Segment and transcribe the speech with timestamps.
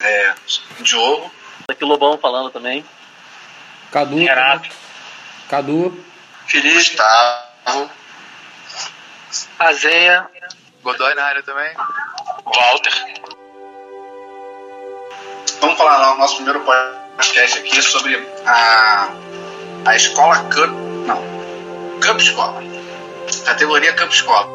[0.00, 0.34] É,
[0.80, 1.30] Diogo.
[1.68, 2.84] Aqui o Lobão falando também.
[3.92, 4.16] Cadu.
[4.16, 4.68] Renato.
[5.48, 6.04] Cadu.
[6.46, 6.74] Felipe.
[6.74, 7.90] Gustavo.
[9.58, 10.26] Azeia.
[10.82, 11.72] Godoy na área também.
[12.44, 12.92] Walter.
[15.60, 19.08] Vamos falar no nosso primeiro podcast aqui sobre a,
[19.86, 20.70] a escola Cup.
[21.06, 21.22] Não.
[22.04, 22.60] Cup Escola.
[23.44, 24.48] Categoria Cup Escola.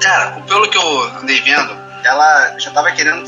[0.00, 3.24] Cara, pelo que eu andei vendo, ela já estava querendo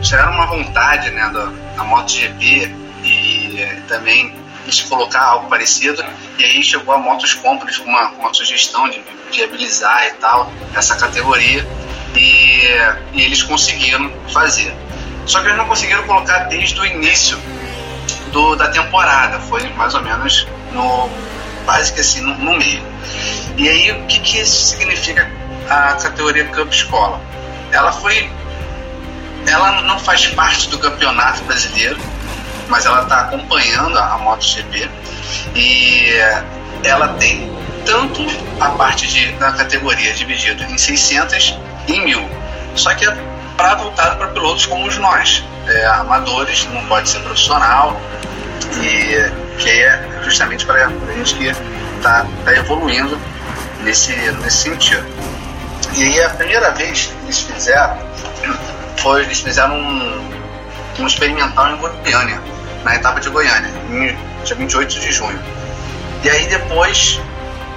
[0.00, 1.46] tirar uma vontade né, da,
[1.76, 4.34] da MotoGP e também
[4.66, 6.04] de colocar algo parecido.
[6.38, 10.96] E aí chegou a Motos Compras com uma, uma sugestão de viabilizar e tal essa
[10.96, 11.66] categoria
[12.16, 12.60] e,
[13.12, 14.74] e eles conseguiram fazer.
[15.26, 17.38] Só que eles não conseguiram colocar desde o início
[18.30, 21.08] do, da temporada, foi mais ou menos no
[21.64, 22.82] quase que assim no, no meio.
[23.56, 25.30] E aí o que, que isso significa
[25.68, 27.20] a categoria Cup Escola?
[27.74, 28.30] Ela foi
[29.46, 31.98] ela não faz parte do campeonato brasileiro,
[32.68, 34.88] mas ela está acompanhando a MotoGP
[35.54, 36.08] e
[36.82, 37.52] ela tem
[37.84, 38.24] tanto
[38.60, 42.30] a parte de, da categoria dividida em 600 e em 1000.
[42.74, 43.16] Só que é
[43.56, 48.00] para voltado para pilotos como os nós, é, amadores, não pode ser profissional
[48.82, 53.20] e que é justamente para a gente que está tá evoluindo
[53.82, 54.12] nesse,
[54.42, 55.04] nesse sentido.
[55.94, 57.98] E aí a primeira vez eles fizeram
[58.98, 60.34] foi eles fizeram um,
[61.00, 62.40] um experimental em Goiânia,
[62.84, 63.70] na etapa de Goiânia,
[64.44, 65.38] dia 28 de junho.
[66.22, 67.20] E aí depois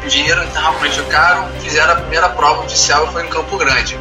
[0.06, 4.00] então modificaram, fizeram a primeira prova oficial foi em Campo Grande.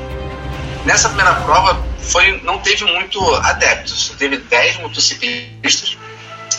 [0.84, 5.98] Nessa primeira prova foi, não teve muito adeptos, teve 10 motociclistas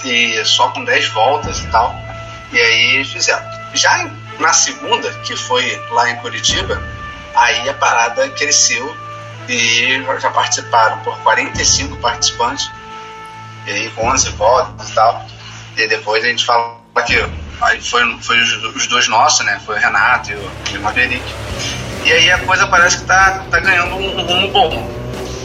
[0.03, 1.95] e só com 10 voltas e tal.
[2.51, 3.45] E aí fizeram.
[3.73, 4.09] Já
[4.39, 6.81] na segunda, que foi lá em Curitiba,
[7.37, 8.95] aí a parada cresceu
[9.47, 12.69] e já participaram por 45 participantes,
[13.65, 15.25] e aí com 11 votos e tal.
[15.77, 17.23] E depois a gente fala que
[17.61, 19.61] aí foi, foi os, os dois nossos, né?
[19.65, 21.23] Foi o Renato e o, e o Maverick.
[22.03, 24.97] E aí a coisa parece que tá, tá ganhando um, um rumo bom.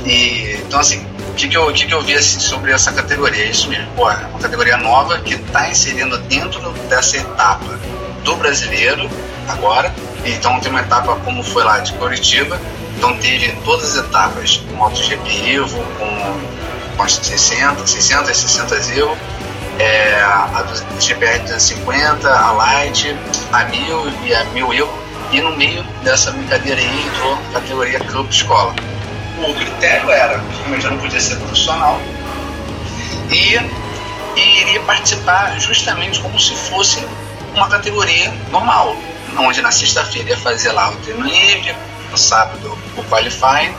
[0.07, 3.45] E, então, assim, o que, que, eu, que, que eu vi assim, sobre essa categoria?
[3.45, 7.79] É isso mesmo, pô, é uma categoria nova que está inserindo dentro dessa etapa
[8.25, 9.09] do brasileiro
[9.53, 9.93] agora.
[10.25, 12.61] Então tem uma etapa como foi lá de Curitiba,
[12.97, 19.17] então teve todas as etapas do MotoGP Evo, com, com as 60, 600, 600 Evo,
[19.79, 20.65] é, a
[21.01, 23.17] GPR 250, a Light,
[23.53, 25.03] a 1000 e a 1000 Evo.
[25.33, 28.75] E no meio dessa brincadeira aí entrou a categoria Clube Escola.
[29.39, 31.99] O critério era, realmente não podia ser profissional,
[33.33, 33.57] e,
[34.37, 37.03] e iria participar justamente como se fosse
[37.55, 38.95] uma categoria normal,
[39.39, 41.75] onde na sexta-feira ia fazer lá o treino livre,
[42.11, 43.75] no sábado o qualifying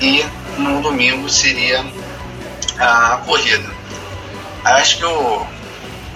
[0.00, 0.24] e
[0.58, 1.84] no domingo seria
[2.78, 3.70] a corrida.
[4.64, 5.46] Acho que o,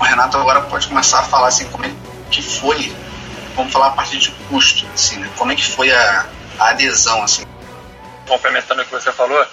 [0.01, 1.91] o Renato agora pode começar a falar assim como é
[2.31, 2.95] que foi,
[3.55, 5.31] vamos falar a partir de custo, assim, né?
[5.37, 6.27] como é que foi a,
[6.59, 7.45] a adesão, assim.
[8.27, 9.47] Complementando o que você falou,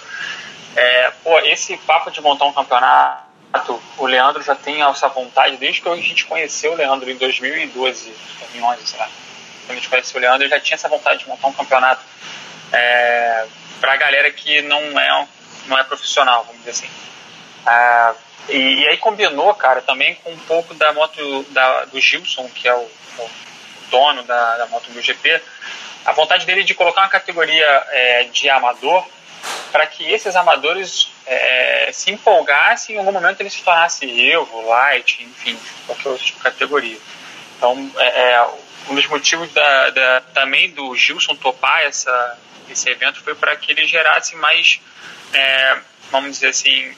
[0.74, 3.31] é, pô, esse papo de montar um campeonato,
[3.98, 8.12] o Leandro já tem essa vontade desde que a gente conheceu o Leandro em 2012,
[8.40, 9.08] 2011, sei lá
[9.66, 12.02] quando a gente conheceu o Leandro, ele já tinha essa vontade de montar um campeonato
[12.72, 13.46] é,
[13.80, 15.28] para a galera que não é,
[15.66, 16.90] não é profissional, vamos dizer assim.
[17.64, 18.14] Ah,
[18.48, 22.66] e, e, aí combinou, cara, também com um pouco da moto da, do Gilson, que
[22.66, 22.80] é o,
[23.18, 23.30] o
[23.90, 25.40] dono da, da moto do GP,
[26.04, 29.06] a vontade dele de colocar uma categoria é, de amador
[29.72, 34.68] para que esses amadores é, se empolgassem e em algum momento eles se tornassem Evo,
[34.68, 36.98] Light, enfim, qualquer outra categoria.
[37.56, 38.48] Então, é, é
[38.90, 42.38] um dos motivos da, da, também do Gilson topar essa,
[42.68, 44.80] esse evento foi para que ele gerasse mais,
[45.32, 45.78] é,
[46.10, 46.94] vamos dizer assim,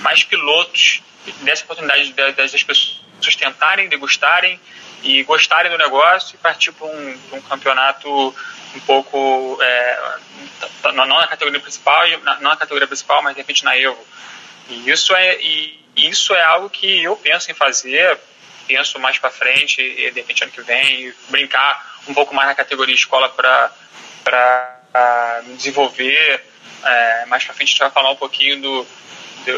[0.00, 1.02] mais pilotos
[1.42, 3.02] dessa oportunidade das pessoas
[3.38, 4.58] tentarem, degustarem
[5.04, 8.34] e gostarem do negócio e partir para um, um, campeonato
[8.74, 10.18] um pouco é,
[10.94, 12.02] não na categoria principal
[12.40, 14.04] não na categoria principal mas de repente na Evo
[14.68, 18.18] e isso é e isso é algo que eu penso em fazer
[18.66, 22.54] penso mais para frente, e de repente ano que vem, brincar um pouco mais na
[22.54, 23.70] categoria escola para
[25.46, 26.44] me desenvolver.
[26.84, 28.86] É, mais para frente a gente vai falar um pouquinho do,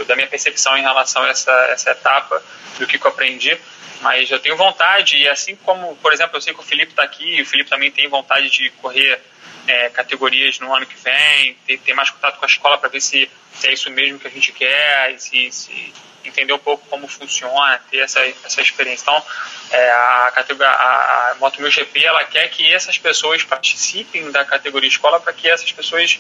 [0.07, 2.43] da minha percepção em relação a essa, essa etapa,
[2.79, 3.57] do que, que eu aprendi.
[4.03, 7.03] Mas eu tenho vontade, e assim como, por exemplo, eu sei que o Felipe está
[7.03, 9.21] aqui, o Felipe também tem vontade de correr
[9.67, 13.01] é, categorias no ano que vem, ter, ter mais contato com a escola para ver
[13.01, 15.93] se se é isso mesmo que a gente quer, se, se
[16.25, 19.03] entender um pouco como funciona, ter essa, essa experiência.
[19.03, 19.23] Então,
[19.71, 24.89] é, a, categoria, a, a Moto GP ela quer que essas pessoas participem da categoria
[24.89, 26.19] escola para que essas pessoas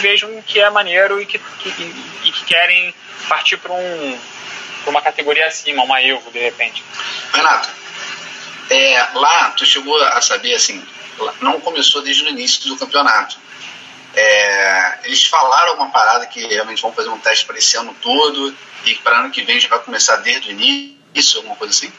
[0.00, 1.68] vejam que é maneiro e que, que,
[2.24, 2.94] e, que querem
[3.28, 4.20] partir para um,
[4.86, 6.82] uma categoria acima, uma Evo, de repente.
[7.32, 7.68] Renato,
[8.70, 10.82] é, lá tu chegou a saber assim,
[11.40, 13.38] não começou desde o início do campeonato.
[14.20, 18.52] É, eles falaram uma parada que realmente vão fazer um teste para esse ano todo
[18.84, 21.92] e para ano que vem já vai começar desde o início, alguma coisa assim?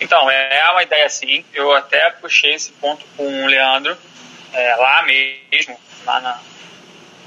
[0.00, 1.44] Então, é, é uma ideia assim.
[1.54, 3.96] Eu até puxei esse ponto com o Leandro,
[4.52, 6.40] é, lá mesmo, lá, na,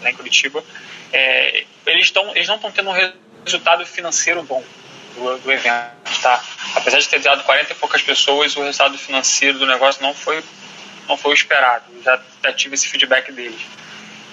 [0.01, 0.61] lá em Curitiba.
[1.13, 3.13] É, eles, tão, eles não estão tendo um
[3.45, 4.61] resultado financeiro bom
[5.15, 6.43] do, do evento, tá?
[6.75, 10.43] Apesar de ter dado 40 e poucas pessoas, o resultado financeiro do negócio não foi,
[11.11, 11.83] não foi o esperado.
[12.03, 13.61] Já, já tive esse feedback deles.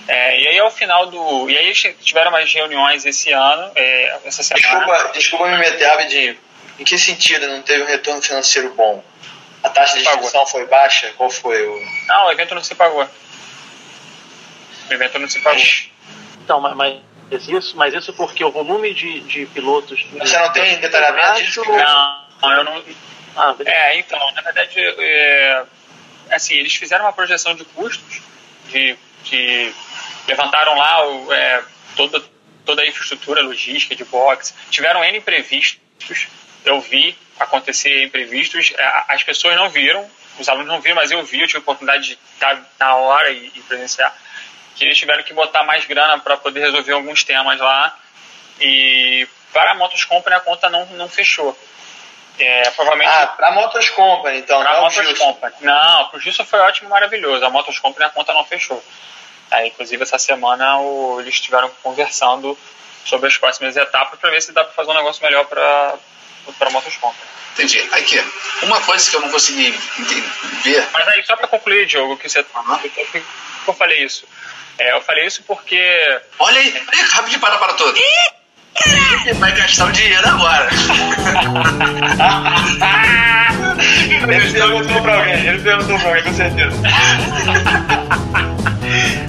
[0.06, 1.50] É, e aí ao final do.
[1.50, 4.78] E aí tiveram mais reuniões esse ano, é, essa semana.
[4.78, 6.38] Desculpa, desculpa me meter rapidinho.
[6.78, 9.04] Em que sentido não teve um retorno financeiro bom?
[9.62, 11.12] A taxa de inscrição foi baixa?
[11.16, 11.82] Qual foi o.
[12.06, 13.06] Não, o evento não se pagou.
[14.88, 15.62] O evento não se pagou.
[16.42, 20.06] Então, mas, mas isso, mas isso porque o volume de, de pilotos.
[20.12, 21.62] Você não tem detalhamento disso?
[21.64, 22.82] Não, eu não.
[23.36, 25.64] Ah, é, então, na verdade, é,
[26.30, 28.20] assim, eles fizeram uma projeção de custos,
[28.69, 29.72] de, de
[30.26, 31.64] levantaram lá o, é,
[31.96, 32.22] toda,
[32.64, 36.28] toda a infraestrutura logística de box, tiveram N imprevistos,
[36.64, 40.08] eu vi acontecer imprevistos, é, as pessoas não viram,
[40.38, 43.30] os alunos não viram, mas eu vi, eu tive a oportunidade de estar na hora
[43.30, 44.14] e, e presenciar
[44.78, 47.98] que eles tiveram que botar mais grana para poder resolver alguns temas lá.
[48.60, 51.58] E para a Motos Company a conta não, não fechou.
[52.38, 53.11] É, provavelmente...
[53.11, 55.55] Ah, para a Motos Company, então, pra não Motos Company.
[55.61, 57.44] Não, para o Gilson foi ótimo e maravilhoso.
[57.44, 58.82] A Motos Company a conta não fechou.
[59.50, 62.56] Aí, inclusive, essa semana o, eles estiveram conversando
[63.05, 65.94] sobre as próximas etapas para ver se dá para fazer um negócio melhor para
[66.61, 67.29] a Motos Company.
[67.55, 67.81] Entendi.
[67.93, 68.23] Aqui,
[68.62, 69.70] uma coisa que eu não consegui
[70.62, 70.88] ver.
[70.93, 72.40] Mas aí, só para concluir, Diogo, que você.
[72.40, 72.79] Uhum.
[72.79, 73.23] que
[73.67, 74.25] eu falei isso.
[74.79, 75.76] É, eu falei isso porque.
[76.38, 77.99] Olha aí, olha aí rapidinho, para para todo.
[79.38, 80.69] Vai gastar o dinheiro agora.
[84.28, 86.76] ele perguntou pra alguém, ele perguntou pra alguém, com certeza.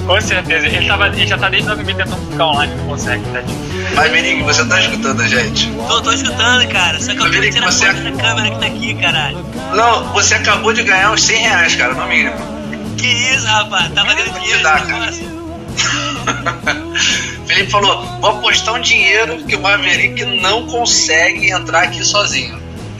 [0.05, 0.67] com certeza.
[0.67, 3.59] Ele, tava, ele já tá desde 9 tentando ficar online, não consegue, tadinho.
[3.95, 5.71] Mas, Menique, você tá escutando a gente?
[5.87, 6.99] Tô, tô escutando, cara.
[6.99, 7.85] Só que eu tô tirando você...
[7.85, 9.45] a câmera que tá aqui, caralho.
[9.73, 12.35] Não, você acabou de ganhar uns 100 reais, cara, no mínimo.
[12.97, 13.91] Que isso, rapaz?
[13.93, 14.59] Tá valendo dinheiro.
[17.47, 22.57] Felipe falou: vou apostar um dinheiro que o Maverick não consegue entrar aqui sozinho.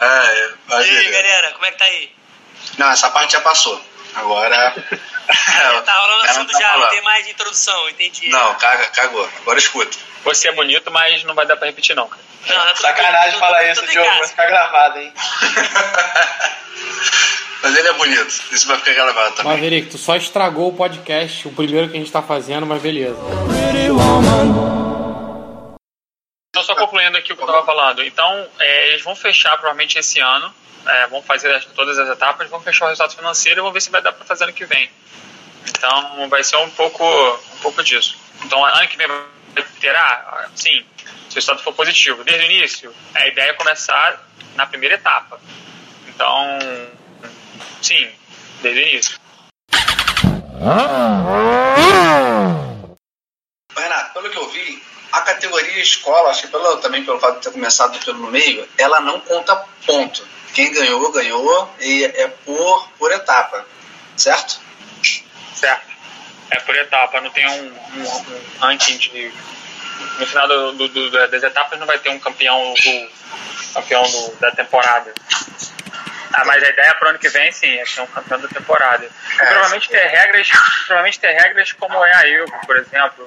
[0.00, 2.10] é, e aí, galera, como é que tá aí?
[2.78, 3.80] Não, essa parte já passou.
[4.14, 4.74] Agora.
[5.84, 6.82] tá rolando assunto tá já, falando.
[6.82, 8.28] não tem mais de introdução, entendi.
[8.28, 9.28] Não, caga, cagou.
[9.40, 9.96] Agora escuta.
[10.24, 12.22] Você é bonito, mas não vai dar pra repetir, não, cara.
[12.46, 15.12] Não, Sacanagem falar isso, Diogo, vai ficar gravado, hein?
[17.62, 19.52] Mas ele é bonito, isso vai ficar gravado também.
[19.52, 23.18] Maverick, tu só estragou o podcast, o primeiro que a gente tá fazendo, mas beleza.
[26.48, 28.02] Então, só concluindo aqui o que eu tava falando.
[28.02, 30.52] Então, é, eles vão fechar provavelmente esse ano,
[30.86, 33.90] é, vão fazer todas as etapas, vão fechar o resultado financeiro e vão ver se
[33.90, 34.90] vai dar para fazer ano que vem.
[35.68, 38.18] Então, vai ser um pouco, um pouco disso.
[38.44, 39.06] Então, ano que vem
[39.80, 40.84] terá, sim,
[41.28, 42.24] se o resultado for positivo.
[42.24, 44.22] Desde o início, a ideia é começar
[44.56, 45.40] na primeira etapa.
[46.08, 46.58] Então,
[47.82, 48.10] Sim,
[48.62, 49.20] desde o início.
[53.76, 57.42] Renato, pelo que eu vi, a categoria escola, acho que pelo, também pelo fato de
[57.42, 60.26] ter começado pelo meio, ela não conta ponto.
[60.54, 63.64] Quem ganhou, ganhou e é por, por etapa,
[64.16, 64.60] certo?
[65.54, 65.90] Certo.
[66.50, 69.32] É por etapa, não tem um, um, um ranking de.
[70.18, 73.10] No final do, do, do, das etapas não vai ter um campeão do
[73.74, 74.02] campeão
[74.40, 75.14] da temporada.
[76.40, 78.48] Ah, mas a ideia para o ano que vem, sim, é ser um campeão da
[78.48, 79.04] temporada.
[79.04, 80.48] É, provavelmente ter regras,
[80.86, 83.26] provavelmente ter regras como é a Evo, por exemplo.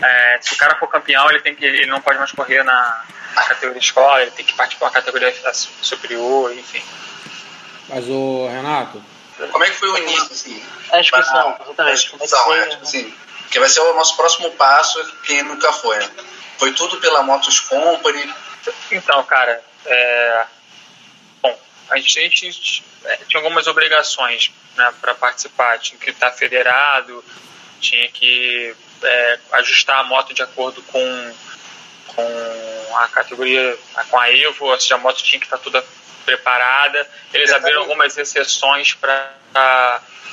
[0.00, 3.04] É, se o cara for campeão, ele tem que, ele não pode mais correr na,
[3.34, 6.84] na categoria escola, ele tem que partir para uma categoria superior, enfim.
[7.88, 9.02] Mas o Renato,
[9.50, 10.64] como é que foi o início, assim?
[10.92, 11.90] A inscrição, exatamente.
[11.90, 13.14] A inscrição, é, tipo assim,
[13.50, 16.10] que vai ser o nosso próximo passo, quem nunca foi, né?
[16.58, 18.32] Foi tudo pela Motos Company.
[18.92, 20.46] Então, cara, é,
[21.92, 27.24] a gente, é, tinha algumas obrigações né, para participar, tinha que estar federado,
[27.80, 31.34] tinha que é, ajustar a moto de acordo com,
[32.08, 33.76] com a categoria,
[34.08, 35.84] com a Evo, ou seja, a moto tinha que estar toda
[36.24, 37.08] preparada.
[37.32, 39.34] Eles abriram algumas exceções para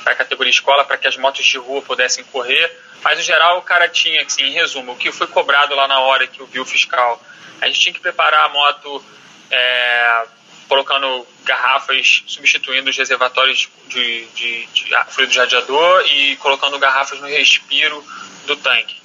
[0.02, 2.74] para a categoria escola, para que as motos de rua pudessem correr.
[3.02, 6.00] Mas, no geral, o cara tinha, assim, em resumo, o que foi cobrado lá na
[6.00, 7.20] hora que eu vi o fiscal.
[7.60, 9.04] A gente tinha que preparar a moto
[9.50, 10.22] é,
[10.70, 17.26] colocando garrafas, substituindo os reservatórios de, de, de fluido de radiador e colocando garrafas no
[17.26, 18.04] respiro
[18.46, 18.96] do tanque.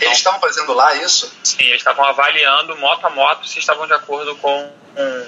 [0.00, 1.32] Eles estavam fazendo lá isso?
[1.44, 5.26] Sim, eles estavam avaliando moto a moto se estavam de acordo com, com,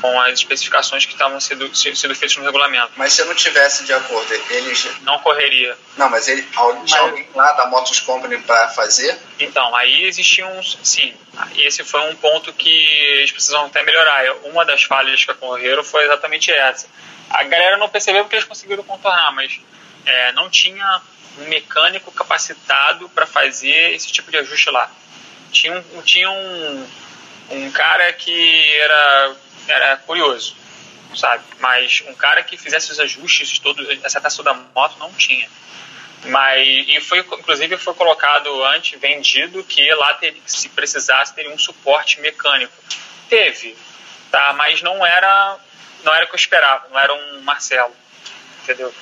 [0.00, 2.92] com as especificações que estavam sendo, sendo feitas no regulamento.
[2.96, 4.88] Mas se eu não tivesse de acordo, eles.
[5.02, 5.76] Não correria.
[5.96, 6.46] Não, mas ele,
[6.84, 9.18] tinha alguém lá da Motos Company para fazer?
[9.38, 10.50] Então, aí existiam.
[10.62, 11.14] Sim,
[11.56, 14.32] esse foi um ponto que eles precisam até melhorar.
[14.44, 16.86] Uma das falhas que ocorreram foi exatamente essa.
[17.30, 19.60] A galera não percebeu porque eles conseguiram contornar, mas
[20.06, 21.02] é, não tinha
[21.38, 24.90] um mecânico capacitado para fazer esse tipo de ajuste lá.
[25.50, 26.86] Tinha um, tinha um,
[27.50, 29.36] um cara que era,
[29.72, 30.56] era curioso,
[31.16, 31.44] sabe?
[31.60, 35.48] Mas um cara que fizesse os ajustes todos, essa taça da moto não tinha.
[36.24, 41.58] Mas, e foi, inclusive foi colocado antes, vendido, que lá ter, se precisasse teria um
[41.58, 42.72] suporte mecânico.
[43.28, 43.76] Teve,
[44.30, 44.52] tá?
[44.54, 45.56] Mas não era,
[46.02, 47.94] não era o que eu esperava, não era um Marcelo,
[48.62, 48.92] entendeu?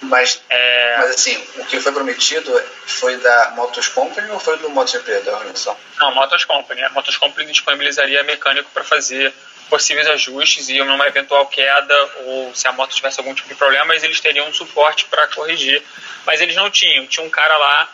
[0.00, 0.96] Mas, é...
[0.98, 2.52] mas assim, o que foi prometido
[2.86, 5.76] foi da Motos Company ou foi do MotoGP, da organização?
[5.98, 6.82] Não, Motos Company.
[6.82, 9.34] A Motos Company disponibilizaria mecânico para fazer
[9.68, 13.94] possíveis ajustes e numa eventual queda ou se a moto tivesse algum tipo de problema,
[13.94, 15.82] eles teriam um suporte para corrigir.
[16.26, 17.06] Mas eles não tinham.
[17.06, 17.88] Tinha um cara lá,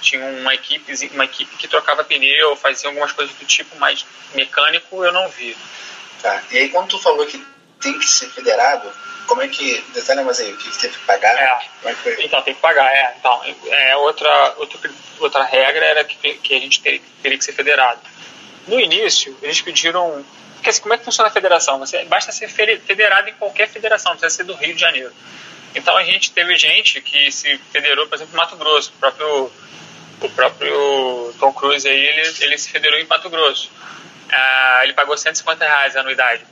[0.00, 4.04] tinha uma equipe, uma equipe que trocava pneu, fazia algumas coisas do tipo, mas
[4.34, 5.56] mecânico eu não vi.
[6.22, 6.42] Tá.
[6.50, 7.44] E aí quando tu falou que
[7.80, 8.90] tem que ser federado,
[9.28, 9.80] como é que.
[9.92, 11.36] Detalhe mais aí, o que você teve que pagar?
[11.36, 11.88] É.
[11.88, 13.14] é então, tem que pagar, é.
[13.18, 17.52] Então, é outra, outra, outra regra era que, que a gente teria, teria que ser
[17.52, 18.00] federado.
[18.66, 20.24] No início, eles pediram.
[20.58, 21.78] Porque assim, como é que funciona a federação?
[21.78, 25.12] Você, basta ser federado em qualquer federação, não precisa ser do Rio de Janeiro.
[25.74, 28.92] Então a gente teve gente que se federou, por exemplo, em Mato Grosso.
[28.96, 29.52] O próprio,
[30.20, 33.70] o próprio Tom Cruise aí, ele, ele se federou em Mato Grosso.
[34.30, 36.42] Ah, ele pagou 150 reais a anuidade.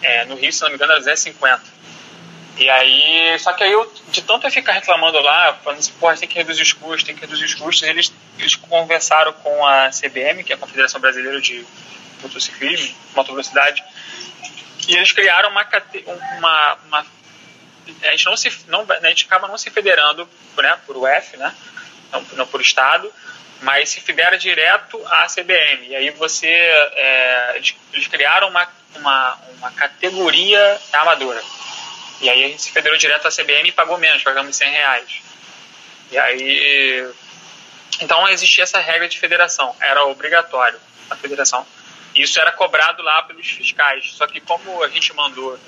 [0.00, 1.76] É, no Rio, se não me engano, era 250.
[2.58, 6.16] E aí, só que aí eu, de tanto eu ficar reclamando lá, falando assim, porra,
[6.16, 9.90] tem que reduzir os custos, tem que reduzir os custos, eles, eles conversaram com a
[9.90, 11.66] CBM, que é a Confederação Brasileira de
[12.22, 13.82] Motociclismo, Motovelocidade,
[14.88, 15.66] e eles criaram uma,
[16.38, 17.06] uma, uma
[18.02, 21.54] a gente não se não a gente acaba não se federando né, por UF, né,
[22.12, 23.12] não, não por estado,
[23.62, 25.88] mas se federa direto à CBM.
[25.88, 27.52] E aí você é,
[27.92, 31.42] eles, criaram uma, uma, uma categoria amadora.
[32.20, 35.22] E aí a gente se federou direto à CBM e pagou menos, pagamos 100 reais.
[36.10, 37.10] E aí.
[38.00, 41.66] Então existia essa regra de federação, era obrigatório a federação.
[42.22, 44.12] Isso era cobrado lá pelos fiscais.
[44.12, 45.58] Só que como a gente mandou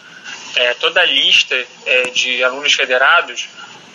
[0.56, 1.54] é, toda a lista
[1.86, 3.48] é, de alunos federados,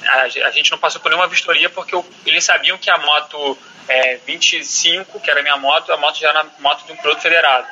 [0.06, 1.96] a, a, gente não passou por nenhuma vistoria porque
[2.26, 3.58] eles sabiam que a moto
[3.88, 7.68] é, 25, que era minha moto, a moto já era moto de um produto federado.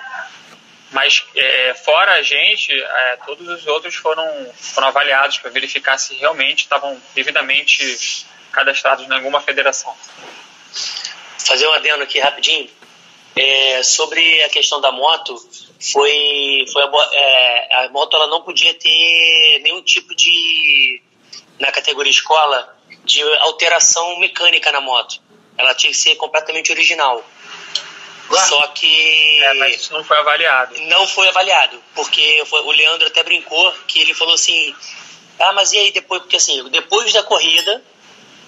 [0.92, 6.16] Mas é, fora a gente, é, todos os outros foram, foram avaliados para verificar se
[6.16, 9.96] realmente estavam devidamente cadastrados em alguma federação.
[11.40, 12.70] Fazer um adendo aqui rapidinho.
[13.36, 15.36] É, sobre a questão da moto,
[15.80, 21.02] foi, foi a, é, a, moto ela não podia ter nenhum tipo de
[21.60, 25.22] na categoria escola de alteração mecânica na moto.
[25.58, 27.24] Ela tinha que ser completamente original.
[28.48, 29.44] Só que.
[29.44, 30.80] É, mas isso não foi avaliado.
[30.82, 34.74] Não foi avaliado, porque o Leandro até brincou que ele falou assim:
[35.40, 36.22] ah, mas e aí depois?
[36.22, 37.84] Porque assim, depois da corrida,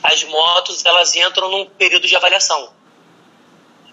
[0.02, 2.74] as motos elas entram num período de avaliação.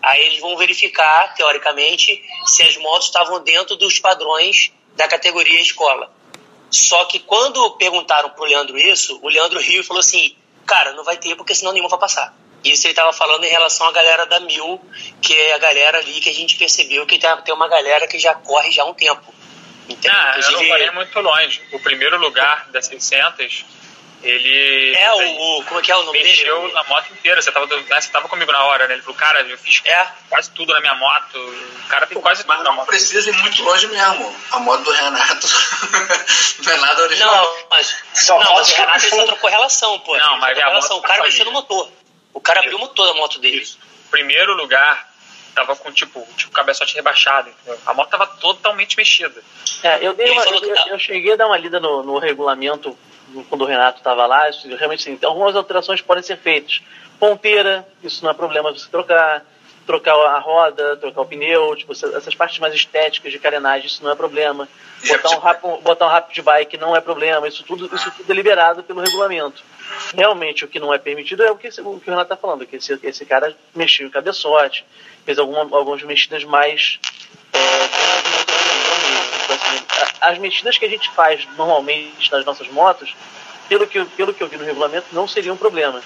[0.02, 6.10] Aí eles vão verificar, teoricamente, se as motos estavam dentro dos padrões da categoria escola.
[6.70, 11.04] Só que quando perguntaram pro Leandro isso, o Leandro riu e falou assim: cara, não
[11.04, 12.34] vai ter porque senão nenhuma vai passar.
[12.62, 14.80] Isso ele estava falando em relação à galera da Mil,
[15.20, 18.34] que é a galera ali que a gente percebeu que tem uma galera que já
[18.34, 19.34] corre já há um tempo.
[19.88, 20.12] Entendeu?
[20.14, 21.62] Ah, Inclusive, eu não parei muito longe.
[21.72, 23.64] O primeiro lugar das 600,
[24.22, 24.94] ele...
[24.94, 26.72] É, o, o como é que é o nome mexeu dele?
[26.74, 27.40] na moto inteira.
[27.40, 28.94] Você estava né, você tava comigo na hora, né?
[28.94, 30.06] Ele falou, cara, eu fiz é.
[30.28, 31.38] quase tudo na minha moto.
[31.38, 34.36] O cara tem quase mas tudo não precisa ir muito longe mesmo.
[34.50, 35.46] A moto do Renato
[36.64, 37.34] não é nada original.
[37.34, 40.16] Não, mas, Só não, mas o Renato só trocou relação, pô.
[40.16, 40.98] Não, mas a relação.
[40.98, 41.90] O cara mexeu no motor.
[42.32, 43.62] O cara abriu o motor da moto dele.
[43.62, 43.78] Isso.
[44.10, 45.09] Primeiro lugar,
[45.54, 47.78] tava com tipo, tipo cabeçote rebaixado, entendeu?
[47.86, 49.42] A moto tava totalmente mexida.
[49.82, 52.96] É, eu, dei uma, eu, tá- eu, cheguei a dar uma lida no, no regulamento
[53.48, 56.80] quando o Renato estava lá, realmente sim, algumas alterações podem ser feitas.
[57.18, 59.44] Ponteira, isso não é problema você trocar.
[59.90, 64.12] Trocar a roda, trocar o pneu, tipo, essas partes mais estéticas de carenagem, isso não
[64.12, 64.68] é problema.
[65.04, 68.34] Botar um, rap, botar um rapid bike não é problema, isso tudo, isso tudo é
[68.34, 69.64] liberado pelo regulamento.
[70.14, 72.64] Realmente o que não é permitido é o que, o, que o Renato está falando,
[72.64, 74.84] que esse, esse cara mexeu em cabeçote,
[75.24, 77.00] fez alguma, algumas mexidas mais.
[77.52, 77.60] É,
[80.20, 83.12] as mexidas que a gente faz normalmente nas nossas motos,
[83.70, 86.02] pelo que, pelo que eu vi no regulamento, não seriam problemas.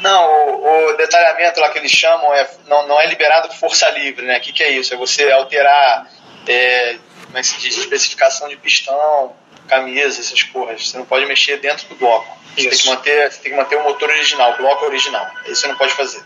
[0.00, 3.88] Não, o, o, detalhamento lá que eles chamam é, não, não é liberado por força
[3.90, 4.38] livre, né?
[4.38, 4.92] O que, que é isso?
[4.92, 6.10] É você alterar
[6.48, 9.32] é, como é que se diz, especificação de pistão,
[9.68, 10.88] camisa, essas porras.
[10.88, 12.26] Você não pode mexer dentro do bloco.
[12.56, 15.30] Você tem, que manter, você tem que manter o motor original, o bloco original.
[15.46, 16.24] Isso você não pode fazer.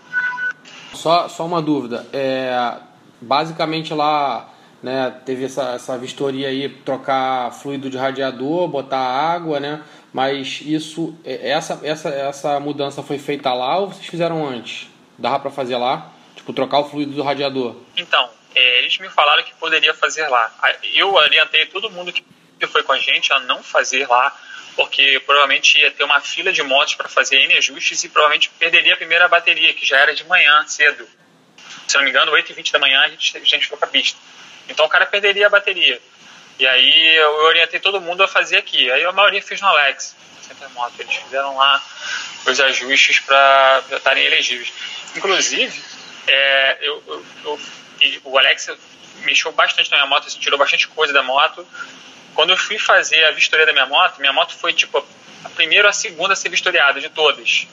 [0.95, 2.07] Só, só uma dúvida.
[2.11, 2.79] É,
[3.21, 4.51] basicamente lá
[4.83, 9.83] né, teve essa, essa vistoria aí, trocar fluido de radiador, botar água, né?
[10.13, 14.89] Mas isso, é, essa, essa, essa mudança foi feita lá ou vocês fizeram antes?
[15.17, 16.13] Dava para fazer lá?
[16.35, 17.77] Tipo, trocar o fluido do radiador?
[17.97, 20.53] Então, é, eles me falaram que poderia fazer lá.
[20.95, 24.37] Eu orientei todo mundo que foi com a gente a não fazer lá,
[24.75, 28.95] porque provavelmente ia ter uma fila de motos para fazer N ajustes e provavelmente perderia
[28.95, 31.07] a primeira bateria, que já era de manhã, cedo.
[31.87, 34.19] Se não me engano, 8h20 da manhã a gente, a gente foi para a pista.
[34.69, 36.01] Então o cara perderia a bateria.
[36.59, 38.91] E aí eu orientei todo mundo a fazer aqui.
[38.91, 40.15] Aí a maioria fez no Alex,
[40.75, 40.95] Moto.
[40.99, 41.83] Eles fizeram lá
[42.47, 44.73] os ajustes para estarem elegíveis.
[45.17, 45.83] Inclusive,
[46.27, 47.61] é, eu, eu, eu,
[48.25, 48.71] o Alex
[49.23, 51.67] mexeu bastante na minha moto, tirou bastante coisa da moto.
[52.35, 55.05] Quando eu fui fazer a vistoria da minha moto, minha moto foi tipo
[55.45, 57.67] a primeira ou a segunda a ser vistoriada de todas.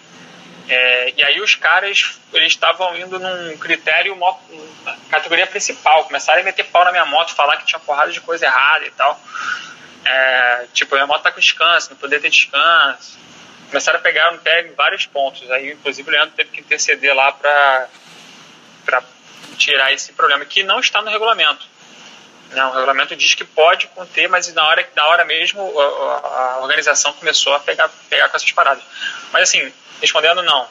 [0.70, 4.18] É, e aí os caras eles estavam indo num critério
[5.10, 8.46] categoria principal, começaram a meter pau na minha moto, falar que tinha porrada de coisa
[8.46, 9.20] errada e tal.
[10.04, 13.18] É, tipo, minha moto tá com descanso, não poder ter descanso.
[13.70, 15.50] Começaram a pegar no pé em vários pontos.
[15.52, 17.90] Aí, inclusive, o Leandro teve que interceder lá para
[19.58, 21.66] tirar esse problema, que não está no regulamento.
[22.52, 26.60] Não, o regulamento diz que pode conter, mas na hora, na hora mesmo a, a
[26.62, 28.84] organização começou a pegar, pegar com essas paradas.
[29.32, 30.68] Mas assim, respondendo não,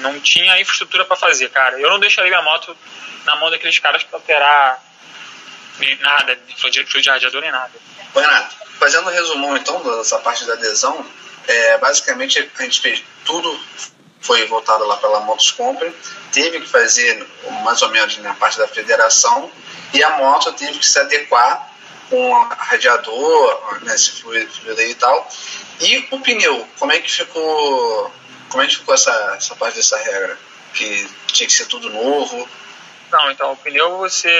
[0.00, 1.78] não tinha infraestrutura para fazer, cara.
[1.80, 2.76] Eu não deixaria minha moto
[3.24, 4.82] na mão daqueles caras para alterar
[6.00, 7.72] nada, fluido de radiador nem nada.
[8.14, 11.04] Renato, fazendo um resumão então dessa parte da adesão,
[11.46, 13.60] é, basicamente a gente fez tudo
[14.20, 15.94] foi voltado lá pela Motos Compre,
[16.32, 17.26] teve que fazer
[17.62, 19.50] mais ou menos na parte da federação
[19.92, 21.68] e a moto teve que se adequar
[22.08, 25.28] com o radiador, né, esse fluido, fluido aí e tal.
[25.80, 28.12] E o pneu, como é que ficou
[28.48, 30.38] como é que ficou essa, essa parte dessa regra?
[30.72, 32.48] Que tinha que ser tudo novo?
[33.10, 34.30] Não, então o pneu você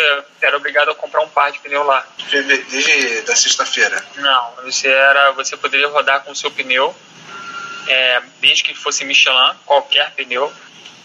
[0.40, 2.06] era obrigado a comprar um par de pneu lá.
[2.30, 4.02] Desde da sexta-feira?
[4.16, 6.94] Não, você era, você poderia rodar com o seu pneu,
[7.86, 10.52] é, desde que fosse Michelin, qualquer pneu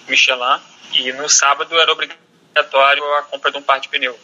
[0.08, 0.60] Michelin,
[0.92, 1.92] e no sábado era
[2.54, 4.18] obrigatório a compra de um par de pneu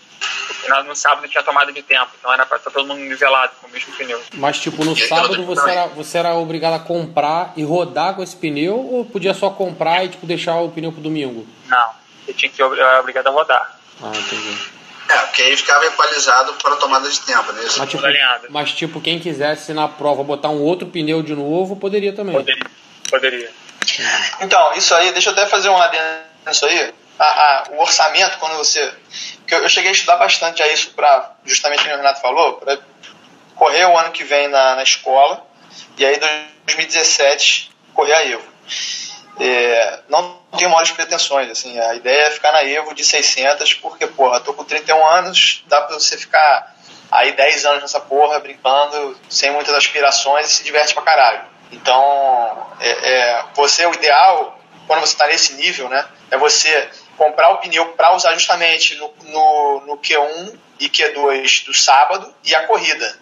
[0.67, 3.67] no, no sábado tinha tomada de tempo, então era para estar todo mundo nivelado com
[3.67, 4.21] o mesmo pneu.
[4.33, 8.35] Mas, tipo, no sábado você era, você era obrigado a comprar e rodar com esse
[8.35, 11.47] pneu ou podia só comprar e tipo, deixar o pneu pro domingo?
[11.67, 11.89] Não,
[12.25, 13.79] você tinha que era obrigado a rodar.
[14.01, 14.57] Ah, entendi.
[15.09, 17.63] É, porque aí ficava equalizado para tomada de tempo, né?
[17.77, 18.03] Mas tipo,
[18.49, 22.35] mas, tipo, quem quisesse na prova botar um outro pneu de novo, poderia também.
[22.35, 22.65] Poderia.
[23.09, 23.51] Poderia.
[24.39, 26.03] Então, isso aí, deixa eu até fazer um adendo
[26.45, 28.93] nisso aí a, a, o orçamento, quando você.
[29.45, 32.79] que eu, eu, cheguei a estudar bastante a isso para, justamente o Renato falou, para
[33.55, 35.45] correr o ano que vem na, na escola,
[35.97, 36.17] e aí
[36.65, 38.47] 2017 correr a Evo.
[39.41, 44.07] É, não tenho maiores pretensões, assim, a ideia é ficar na Evo de 600, porque,
[44.07, 46.75] porra, tô com 31 anos, dá pra você ficar
[47.11, 51.41] aí 10 anos nessa porra, brincando, sem muitas aspirações e se diverte pra caralho.
[51.71, 57.49] Então, é, é, você, o ideal, quando você tá nesse nível, né, é você comprar
[57.49, 62.65] o pneu para usar justamente no, no, no Q1 e Q2 do sábado e a
[62.65, 63.19] corrida.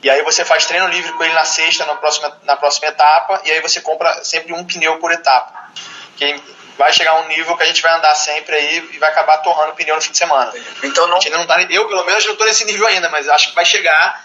[0.00, 3.42] E aí você faz treino livre com ele na sexta, na próxima, na próxima etapa,
[3.44, 5.72] e aí você compra sempre um pneu por etapa.
[6.16, 6.40] Que
[6.78, 9.72] vai chegar um nível que a gente vai andar sempre aí e vai acabar torrando
[9.72, 10.52] o pneu no fim de semana.
[10.84, 13.54] Então não, não tá, eu pelo menos não estou nesse nível ainda, mas acho que
[13.56, 14.24] vai chegar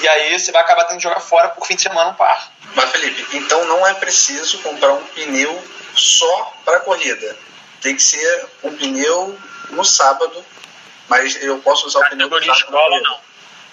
[0.00, 2.50] e aí você vai acabar tendo que jogar fora por fim de semana um par.
[2.74, 7.46] Mas Felipe, então não é preciso comprar um pneu só para corrida
[7.80, 9.38] tem que ser um pneu
[9.70, 10.44] no sábado,
[11.08, 13.20] mas eu posso usar Categoria o pneu no escola, não.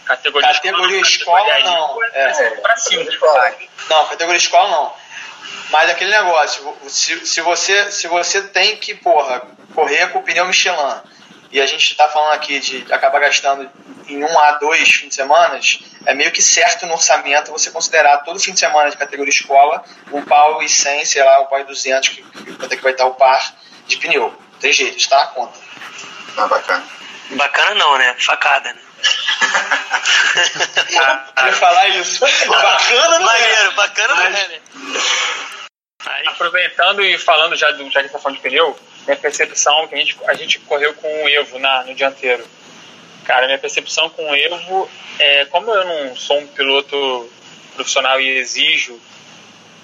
[0.06, 2.04] Categoria, categoria escola, escola não.
[2.04, 3.56] É, é, pra cima, escola.
[3.89, 4.94] Não, categoria escola não.
[5.70, 9.42] Mas aquele negócio, se, se, você, se você tem que, porra,
[9.74, 11.02] correr com o pneu Michelin,
[11.52, 13.70] e a gente está falando aqui de acabar gastando
[14.08, 15.60] em um a dois fins de semana,
[16.06, 19.84] é meio que certo no orçamento você considerar todo fim de semana de categoria escola
[20.12, 23.06] um pau e 100, sei lá, um pau e 200, que, que, que vai estar
[23.06, 23.56] o par,
[23.94, 24.34] de pneu.
[24.60, 25.60] Tem jeito, está na conta.
[26.38, 26.84] Ah, bacana.
[27.32, 28.16] Bacana não, né?
[28.20, 28.80] Facada, né?
[31.46, 32.22] Ia falar isso.
[32.48, 33.40] Bacana, não é?
[33.40, 34.62] Maneiro, bacana não é, né?
[36.06, 39.96] Aí, Aproveitando e falando já do já que tá falando de pneu, minha percepção que
[39.96, 42.46] a gente, a gente correu com o Evo na, no dianteiro.
[43.26, 47.32] Cara, minha percepção com o Evo é como eu não sou um piloto
[47.76, 49.00] profissional e exijo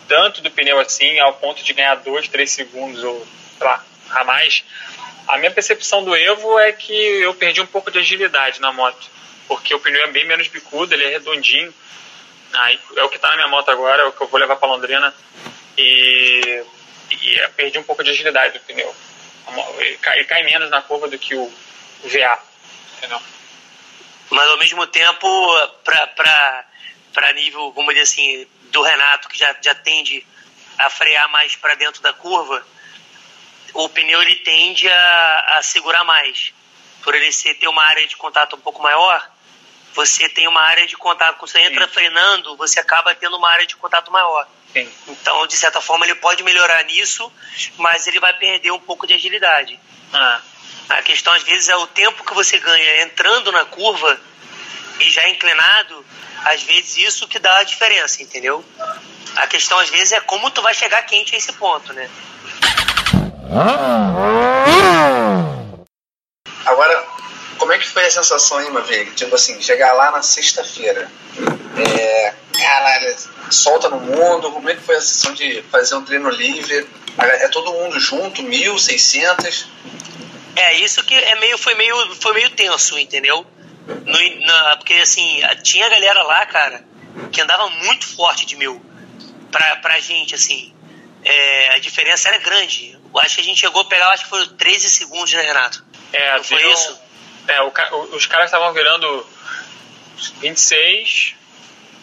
[0.08, 3.26] tanto do pneu assim, ao ponto de ganhar 2, 3 segundos ou
[3.58, 4.64] sei lá, a mais,
[5.28, 9.10] a minha percepção do Evo é que eu perdi um pouco de agilidade na moto,
[9.48, 11.74] porque o pneu é bem menos bicudo, ele é redondinho.
[12.54, 14.56] Aí é o que tá na minha moto agora, é o que eu vou levar
[14.56, 15.14] para Londrina
[15.78, 16.64] e,
[17.12, 18.96] e perdi um pouco de agilidade do pneu.
[19.78, 21.52] Ele cai, ele cai menos na curva do que o,
[22.04, 22.40] VA,
[22.98, 23.20] entendeu?
[24.30, 25.28] mas ao mesmo tempo,
[25.84, 30.26] pra nível, vamos dizer assim, do Renato, que já, já tende
[30.78, 32.66] a frear mais para dentro da curva,
[33.74, 36.54] o pneu ele tende a, a segurar mais.
[37.04, 39.30] Por ele ser, ter uma área de contato um pouco maior,
[39.94, 41.38] você tem uma área de contato.
[41.38, 41.94] Quando você entra Sim.
[41.94, 44.48] frenando, você acaba tendo uma área de contato maior.
[44.74, 44.92] Sim.
[45.08, 47.32] Então, de certa forma, ele pode melhorar nisso,
[47.78, 49.80] mas ele vai perder um pouco de agilidade.
[50.14, 50.42] Ah,
[50.90, 54.20] A questão, às vezes, é o tempo que você ganha entrando na curva
[55.00, 56.06] e já inclinado,
[56.46, 58.64] às vezes isso que dá a diferença, entendeu?
[59.36, 62.10] A questão, às vezes, é como tu vai chegar quente a esse ponto, né?
[66.66, 67.06] Agora,
[67.58, 69.12] como é que foi a sensação aí, Maverick?
[69.16, 71.10] Tipo assim, chegar lá na sexta-feira.
[72.00, 73.16] É, caralho,
[73.50, 74.52] solta no mundo.
[74.52, 76.88] Como é que foi a sensação de fazer um treino livre?
[77.18, 79.66] É todo mundo junto, 1.600.
[80.56, 83.46] É, isso que é meio, foi, meio, foi meio tenso, entendeu?
[83.88, 86.84] No- na- porque, assim, tinha galera lá, cara,
[87.32, 88.82] que andava muito forte de mil.
[89.52, 90.74] Pra, pra gente, assim.
[91.24, 92.92] É, a diferença era grande.
[93.14, 95.84] Eu acho que a gente chegou a pegar, acho que foi 13 segundos, né, Renato?
[96.14, 97.00] é, Não foi viram- isso?
[97.48, 99.28] É, o- os caras estavam virando
[100.40, 101.36] 26,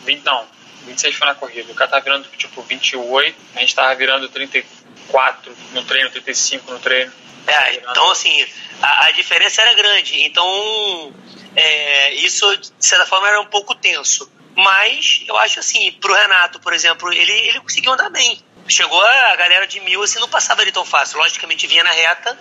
[0.05, 0.47] 20, não,
[0.85, 1.71] 26 foi na corrida.
[1.73, 6.79] O cara tava virando tipo 28, a gente tava virando 34 no treino, 35 no
[6.79, 7.13] treino.
[7.47, 8.45] É, então assim,
[8.83, 10.21] a, a diferença era grande.
[10.25, 11.15] Então,
[11.55, 14.31] é, isso de certa forma era um pouco tenso.
[14.57, 18.41] Mas eu acho assim, pro Renato, por exemplo, ele, ele conseguiu andar bem.
[18.69, 21.19] Chegou a galera de mil, assim, não passava ali tão fácil.
[21.19, 22.39] Logicamente vinha na reta,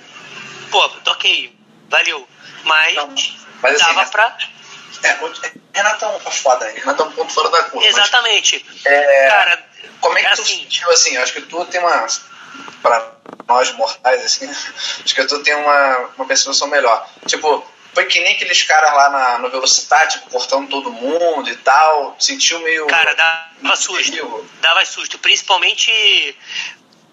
[0.71, 1.55] pô, toquei,
[1.89, 2.27] valeu.
[2.63, 3.07] Mas, Não,
[3.61, 4.09] mas assim, dava né?
[4.11, 4.37] pra.
[5.03, 5.31] É, o
[5.73, 6.77] Renatão é foda, hein?
[6.79, 7.85] Renatão é um ponto fora da curva.
[7.85, 8.65] mas, Exatamente.
[8.85, 9.69] é, Cara,
[10.01, 10.59] como é que é tu assim.
[10.61, 11.17] sentiu assim?
[11.17, 12.07] Acho que tu tem uma.
[12.81, 13.11] Pra
[13.47, 17.07] nós mortais, assim, acho que tu tem uma, uma percepção melhor.
[17.27, 17.63] Tipo,
[17.95, 22.15] foi que nem aqueles caras lá na, no Velocitar, tipo, cortando todo mundo e tal.
[22.19, 22.85] Sentiu meio.
[22.87, 24.49] Cara, dava susto.
[24.61, 25.17] Dava susto.
[25.17, 26.37] Principalmente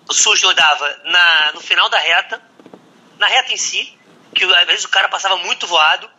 [0.08, 2.42] o susto eu dava na, no final da reta,
[3.18, 3.96] na reta em si,
[4.34, 6.10] que às vezes o cara passava muito voado,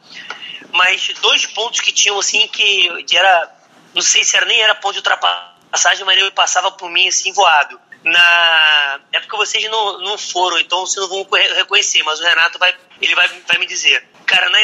[0.72, 3.52] mas dois pontos que tinham assim que, era.
[3.94, 7.32] Não sei se era nem era ponto de ultrapassagem, mas ele passava por mim assim
[7.34, 7.80] voado.
[8.04, 12.24] Na, é porque vocês não, não foram, então vocês não vão re- reconhecer, mas o
[12.24, 14.06] Renato vai, ele vai, vai me dizer.
[14.26, 14.58] Cara, na,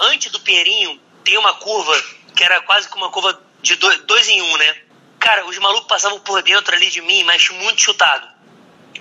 [0.00, 1.92] antes do Pinheirinho, tem uma curva
[2.34, 4.76] que era quase que uma curva de dois, dois em um, né?
[5.18, 8.28] Cara, os malucos passavam por dentro ali de mim, mas muito chutado.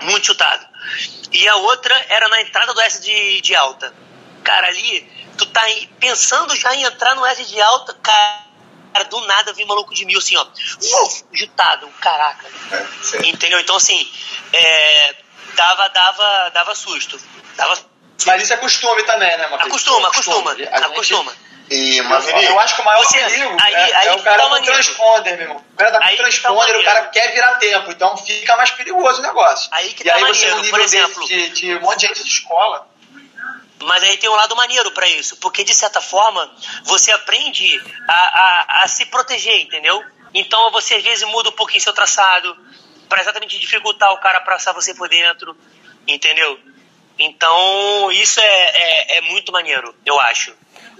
[0.01, 0.65] Muito chutado.
[1.31, 3.93] E a outra era na entrada do S de, de alta.
[4.43, 5.01] Cara, ali,
[5.37, 5.61] tu tá
[5.99, 10.05] pensando já em entrar no S de alta, cara, do nada vi um maluco de
[10.05, 10.45] mil assim, ó.
[11.03, 12.47] Uf, jutado, caraca.
[12.71, 13.27] É.
[13.27, 13.59] Entendeu?
[13.59, 14.09] Então, assim,
[14.53, 15.15] é,
[15.55, 17.19] dava, dava, dava susto.
[17.55, 17.77] Dava
[18.25, 19.67] Mas isso é costume também, né, Maurício?
[19.67, 21.33] Acostuma, acostuma, A gente- acostuma.
[21.67, 24.19] E, Eu, Maverick, eu acho que o maior Você- perigo aí- é, aí é que
[24.19, 24.73] o cara tá com maneiro.
[24.75, 25.65] transponder, meu irmão.
[25.73, 28.55] O cara tá com Aí que tá transponder, o cara quer virar tempo, então fica
[28.55, 29.67] mais perigoso o negócio.
[29.71, 31.27] Aí que e tá aí você maneiro, no por nível desse exemplo.
[31.27, 32.87] de, de um monte de gente de escola.
[33.81, 36.51] Mas aí tem um lado maneiro pra isso, porque de certa forma
[36.83, 40.03] você aprende a, a, a se proteger, entendeu?
[40.35, 42.55] Então você às vezes muda um pouquinho seu traçado
[43.09, 45.57] pra exatamente dificultar o cara passar você por dentro,
[46.07, 46.59] entendeu?
[47.17, 50.51] Então isso é, é, é muito maneiro, eu acho,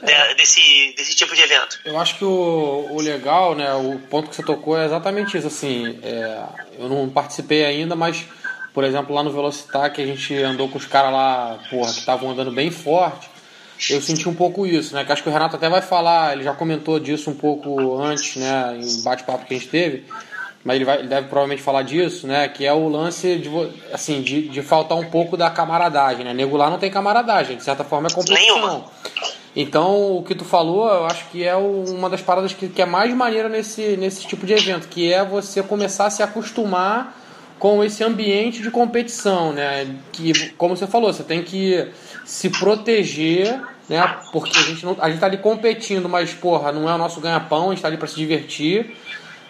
[0.02, 1.80] de- desse, desse tipo de evento.
[1.86, 5.48] Eu acho que o, o legal, né, o ponto que você tocou é exatamente isso,
[5.48, 6.44] assim, é,
[6.80, 8.24] eu não participei ainda, mas,
[8.74, 12.00] por exemplo, lá no Velocitar, que a gente andou com os caras lá, porra, que
[12.00, 13.30] estavam andando bem forte,
[13.90, 16.44] eu senti um pouco isso, né, que acho que o Renato até vai falar, ele
[16.46, 20.06] já comentou disso um pouco antes, né, em bate-papo que a gente teve,
[20.66, 23.50] mas ele, vai, ele deve provavelmente falar disso, né, que é o lance de,
[23.94, 27.64] assim, de, de faltar um pouco da camaradagem, né, nego lá não tem camaradagem, de
[27.64, 28.56] certa forma é competição.
[28.56, 28.86] Nenhuma.
[29.56, 32.86] Então, o que tu falou, eu acho que é uma das paradas que, que é
[32.86, 37.16] mais maneira nesse, nesse tipo de evento, que é você começar a se acostumar
[37.58, 39.88] com esse ambiente de competição, né?
[40.12, 41.88] Que, como você falou, você tem que
[42.26, 44.18] se proteger, né?
[44.34, 47.22] Porque a gente não, a gente tá ali competindo, mas porra, não é o nosso
[47.22, 48.94] ganha-pão, a gente tá ali para se divertir.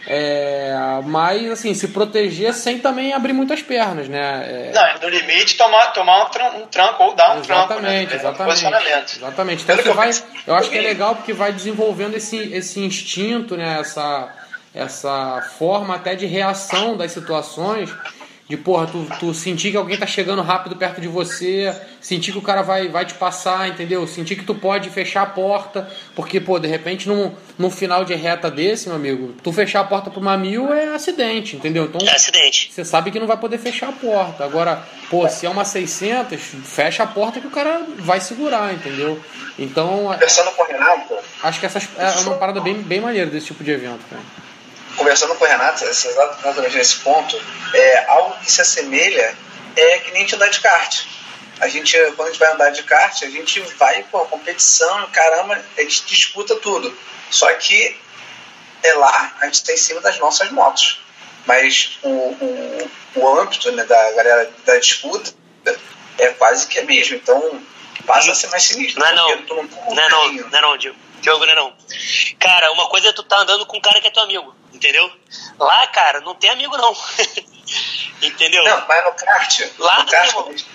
[0.07, 0.71] É,
[1.05, 4.69] mas assim, se proteger sem também abrir muitas pernas, né?
[4.69, 4.71] É...
[4.71, 8.43] Não, no limite tomar, tomar um, tran um tranco ou dar um exatamente, tranco.
[8.43, 8.53] Né?
[8.53, 9.17] Exatamente.
[9.17, 9.63] Exatamente.
[9.63, 10.11] Então você vai,
[10.45, 13.79] eu acho que é legal porque vai desenvolvendo esse, esse instinto, né?
[13.79, 14.29] Essa,
[14.73, 17.89] essa forma até de reação das situações
[18.47, 22.37] de porra, tu, tu sentir que alguém tá chegando rápido perto de você, sentir que
[22.37, 24.05] o cara vai, vai te passar, entendeu?
[24.05, 28.13] Sentir que tu pode fechar a porta, porque, pô, de repente num, num final de
[28.13, 31.85] reta desse, meu amigo, tu fechar a porta pro uma mil é acidente, entendeu?
[31.85, 32.71] Então, é acidente.
[32.71, 34.43] Você sabe que não vai poder fechar a porta.
[34.43, 39.19] Agora, pô, se é uma 600, fecha a porta que o cara vai segurar, entendeu?
[39.57, 40.05] Então.
[40.13, 41.15] Conversando com o Renato.
[41.41, 44.44] Acho que essas, é uma parada bem, bem maneira desse tipo de evento, cara
[44.97, 47.41] conversando com o Renato, exatamente nesse ponto,
[47.73, 49.37] é, algo que se assemelha
[49.75, 51.05] é que nem a gente andar de kart.
[51.59, 55.63] A gente, quando a gente vai andar de kart, a gente vai, pô, competição, caramba,
[55.77, 56.97] a gente disputa tudo.
[57.29, 57.97] Só que
[58.83, 60.99] é lá, a gente está em cima das nossas motos.
[61.45, 65.33] Mas o, o, o âmbito né, da galera da disputa
[66.17, 67.15] é quase que é mesmo.
[67.15, 67.61] Então
[68.05, 68.99] passa a ser mais sinistro.
[68.99, 69.35] Não é não.
[69.41, 70.99] Não, não, é não, não é não, Diogo.
[71.21, 71.73] Diogo, não é não.
[72.39, 75.09] Cara, uma coisa é tu tá andando com um cara que é teu amigo entendeu?
[75.57, 76.95] Lá, cara, não tem amigo não.
[78.21, 78.63] entendeu?
[78.63, 80.67] Não, mas no kart, lá no kart, quando, a gente,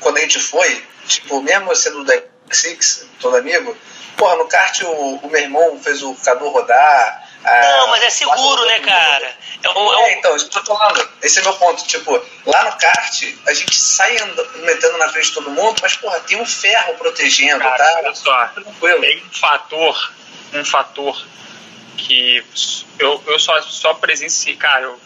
[0.00, 3.76] quando a gente foi, tipo, mesmo sendo da Six, todo amigo,
[4.16, 7.28] porra, no kart o, o meu irmão fez o Cadu rodar.
[7.44, 9.36] Não, mas é seguro, né, cara?
[9.62, 10.00] É, um, é, um...
[10.06, 11.08] é então, isso que eu tô falando.
[11.22, 11.84] Esse é meu ponto.
[11.86, 15.94] Tipo, lá no kart, a gente sai andando, metendo na frente de todo mundo, mas,
[15.96, 17.94] porra, tem um ferro protegendo, cara, tá?
[17.98, 19.00] Olha só, Tranquilo.
[19.00, 20.12] tem um fator,
[20.54, 21.26] um fator
[21.98, 22.42] que
[22.98, 25.00] eu, eu só, só presenciei, cara, eu,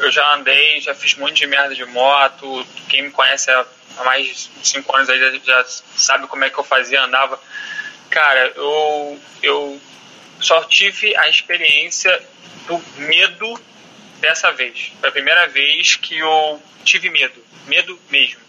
[0.00, 3.64] eu já andei, já fiz um monte de merda de moto, quem me conhece há
[4.04, 5.64] mais de 5 anos aí já, já,
[5.96, 7.40] sabe como é que eu fazia, andava.
[8.10, 9.80] Cara, eu, eu
[10.40, 12.22] só tive a experiência
[12.66, 13.60] do medo
[14.20, 14.92] dessa vez.
[15.00, 18.40] Foi a primeira vez que eu tive medo, medo mesmo.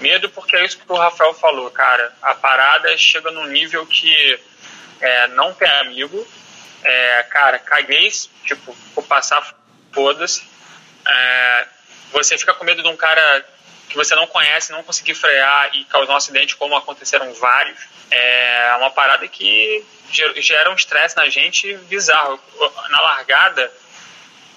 [0.00, 2.14] Medo porque é isso que o Rafael falou, cara.
[2.22, 4.38] A parada chega num nível que
[5.00, 6.26] é, não tem amigo,
[6.86, 8.08] é, cara, caguei,
[8.44, 9.54] tipo, vou passar,
[9.92, 10.48] foda-se.
[11.06, 11.66] É,
[12.12, 13.44] você fica com medo de um cara
[13.88, 17.78] que você não conhece, não conseguir frear e causar um acidente, como aconteceram vários.
[18.08, 22.40] É uma parada que gera um estresse na gente bizarro.
[22.90, 23.72] Na largada,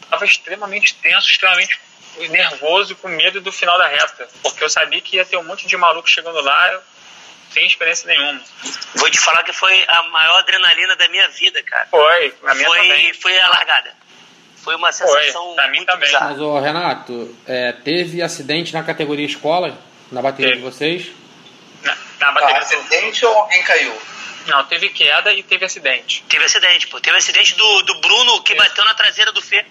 [0.03, 1.79] estava extremamente tenso, extremamente
[2.29, 5.65] nervoso, com medo do final da reta, porque eu sabia que ia ter um monte
[5.65, 6.81] de maluco chegando lá,
[7.51, 8.41] sem experiência nenhuma.
[8.95, 11.87] Vou te falar que foi a maior adrenalina da minha vida, cara.
[11.89, 13.13] Foi, a minha foi, também.
[13.13, 13.93] Foi a largada.
[14.57, 16.05] Foi uma sensação foi, pra mim muito também.
[16.07, 16.29] bizarra.
[16.29, 19.77] Mas, ô, Renato, é, teve acidente na categoria escola,
[20.11, 20.61] na bateria teve.
[20.61, 21.07] de vocês?
[21.83, 23.97] Na, na bateria ah, acidente ou alguém caiu?
[24.47, 26.23] Não, teve queda e teve acidente.
[26.27, 26.99] Teve acidente, pô.
[26.99, 28.61] Teve acidente do, do Bruno que Isso.
[28.61, 29.65] bateu na traseira do Fê.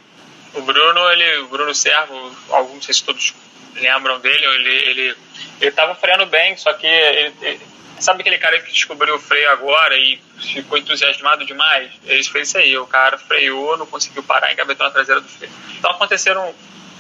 [0.55, 3.35] O Bruno, ele, o Bruno Servo, alguns, não sei se todos
[3.75, 5.17] lembram dele, ele, ele,
[5.61, 7.61] ele tava freando bem, só que ele, ele
[8.01, 11.91] Sabe aquele cara que descobriu o freio agora e ficou entusiasmado demais?
[12.05, 12.79] Ele fez isso aí.
[12.79, 15.53] O cara freou, não conseguiu parar, engavetou na traseira do freio.
[15.77, 16.55] Então aconteceram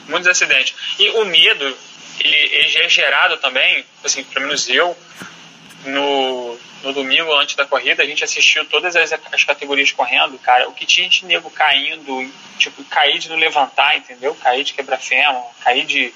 [0.09, 0.75] muitos acidentes.
[0.99, 1.77] E o medo,
[2.19, 4.97] ele, ele é gerado também, assim, pelo menos eu,
[5.85, 10.69] no, no domingo antes da corrida, a gente assistiu todas as, as categorias correndo, cara.
[10.69, 14.35] O que tinha de nego caindo, tipo, cair de não levantar, entendeu?
[14.35, 16.13] Cair de quebrar fêmur, cair de,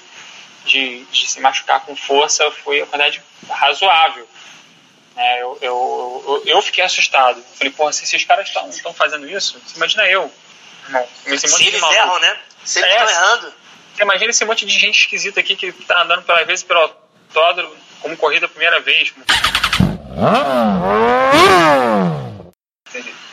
[0.65, 4.27] de, de se machucar com força foi a quantidade razoável.
[5.15, 7.43] É, eu, eu, eu, eu, fiquei assustado.
[7.55, 10.31] Falei, porra, se esses caras estão fazendo isso, imagina eu.
[11.27, 12.39] Monte se eles erram, né?
[12.65, 13.53] Se eles estão é, errando.
[14.01, 16.91] Imagina esse monte de gente esquisita aqui que tá andando pela vez pelo
[17.39, 19.13] autódromo como corrida a primeira vez.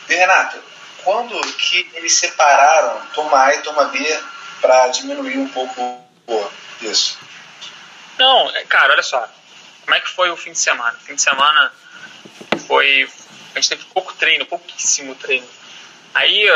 [0.09, 0.57] E Renato,
[1.03, 4.19] quando que eles separaram toma A e toma B
[4.61, 6.03] para diminuir um pouco
[6.81, 7.17] isso?
[8.17, 9.27] Não, é, cara, olha só
[9.91, 10.97] como é que foi o fim de semana?
[10.97, 11.71] O fim de semana
[12.65, 13.09] foi.
[13.53, 15.45] A gente teve pouco treino, pouquíssimo treino.
[16.13, 16.47] Aí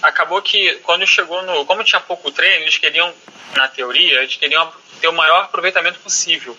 [0.00, 1.66] acabou que quando chegou no.
[1.66, 3.12] Como tinha pouco treino, eles queriam,
[3.56, 6.56] na teoria, eles queriam ter o maior aproveitamento possível.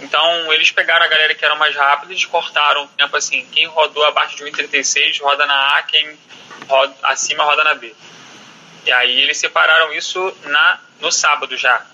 [0.00, 3.46] Então eles pegaram a galera que era mais rápida e cortaram o tempo assim.
[3.52, 6.18] Quem rodou abaixo de 1,36 roda na A, quem
[6.68, 7.94] roda acima roda na B.
[8.86, 11.84] E aí eles separaram isso na, no sábado já.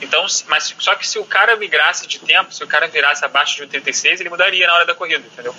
[0.00, 3.66] Então, mas só que se o cara migrasse de tempo, se o cara virasse abaixo
[3.66, 5.54] de 1,36, ele mudaria na hora da corrida, entendeu?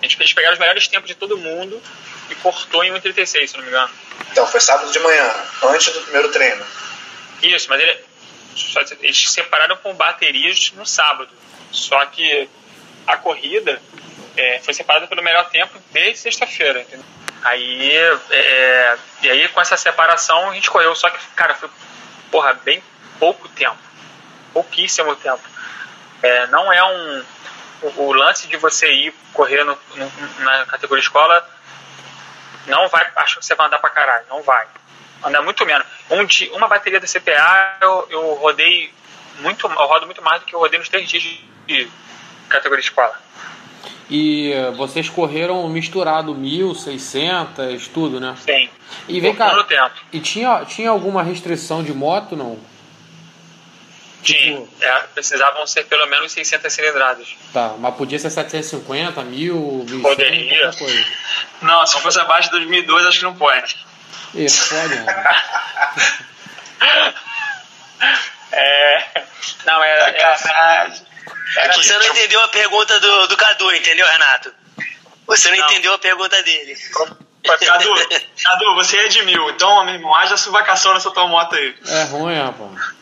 [0.00, 1.82] A gente, eles pegaram os melhores tempos de todo mundo
[2.30, 3.90] e cortou em 1,36, se não me engano.
[4.32, 5.30] Então, foi sábado de manhã,
[5.64, 6.64] antes do primeiro treino.
[7.42, 7.98] Isso, mas ele,
[9.00, 11.30] eles separaram com baterias no sábado.
[11.70, 12.48] Só que
[13.06, 13.80] a corrida
[14.36, 16.86] é, foi separada pelo melhor tempo desde sexta-feira?
[17.42, 17.96] Aí,
[18.30, 21.70] é, e aí com essa separação a gente correu, só que, cara, foi,
[22.30, 22.82] porra, bem
[23.18, 23.78] pouco tempo.
[24.52, 25.42] Pouquíssimo tempo.
[26.22, 27.24] É, não é um.
[27.82, 31.46] O, o, lance de você ir correr no, no, na categoria escola
[32.66, 33.06] não vai.
[33.16, 34.24] Acho que você vai andar pra caralho.
[34.28, 34.66] Não vai.
[35.24, 35.86] Andar muito menos.
[36.10, 38.92] Um dia, uma bateria da CPA eu, eu rodei
[39.40, 39.66] muito.
[39.66, 41.22] Eu rodo muito mais do que eu rodei nos três dias
[41.66, 41.88] de
[42.48, 43.26] categoria escola.
[44.08, 48.36] E vocês correram misturado 1.600, tudo, né?
[48.38, 48.68] Sim.
[49.08, 49.52] E vem cá.
[50.12, 52.56] E tinha, tinha alguma restrição de moto, não?
[54.22, 54.60] Tinha.
[54.60, 54.68] Tipo...
[54.80, 57.36] É, precisavam ser pelo menos 600 cilindradas.
[57.52, 59.54] Tá, mas podia ser 750, 1000,
[59.88, 60.72] 1100, Poderia.
[60.72, 61.04] coisa.
[61.62, 63.76] Não, se fosse abaixo de 2002, acho que não pode.
[64.34, 65.06] Isso, pode, né?
[68.52, 69.22] é...
[69.64, 70.10] Não, é...
[70.10, 71.06] é...
[71.58, 72.16] Aqui, Você não tipo...
[72.16, 74.52] entendeu a pergunta do, do Cadu, entendeu, Renato?
[75.26, 75.64] Você não, não.
[75.66, 76.76] entendeu a pergunta dele.
[77.42, 77.94] Cadu,
[78.42, 81.74] Cadu, você é de mil, então, meu irmão, haja suvacação nessa tua moto aí.
[81.86, 82.96] É ruim, rapaz.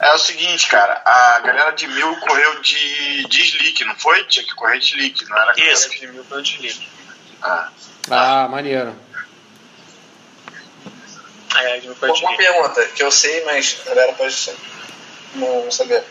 [0.00, 4.24] É o seguinte, cara, a galera de mil correu de, de slick, não foi?
[4.24, 5.90] Tinha que correr de slick, não era Isso.
[5.90, 6.88] de mil foi de slick.
[7.42, 7.68] Ah,
[8.10, 8.96] ah maneiro.
[11.62, 14.52] É, mil foi de Uma pergunta que eu sei, mas a galera pode
[15.34, 16.04] não saber.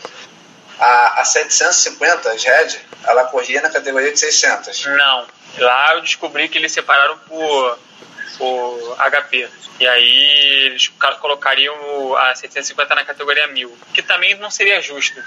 [0.78, 4.86] A, a 750, as Red, ela corria na categoria de 600.
[4.86, 5.26] Não.
[5.58, 7.78] Lá eu descobri que eles separaram por,
[8.38, 9.48] por HP.
[9.78, 10.88] E aí eles
[11.20, 15.22] colocariam a 750 na categoria 1000, que também não seria justo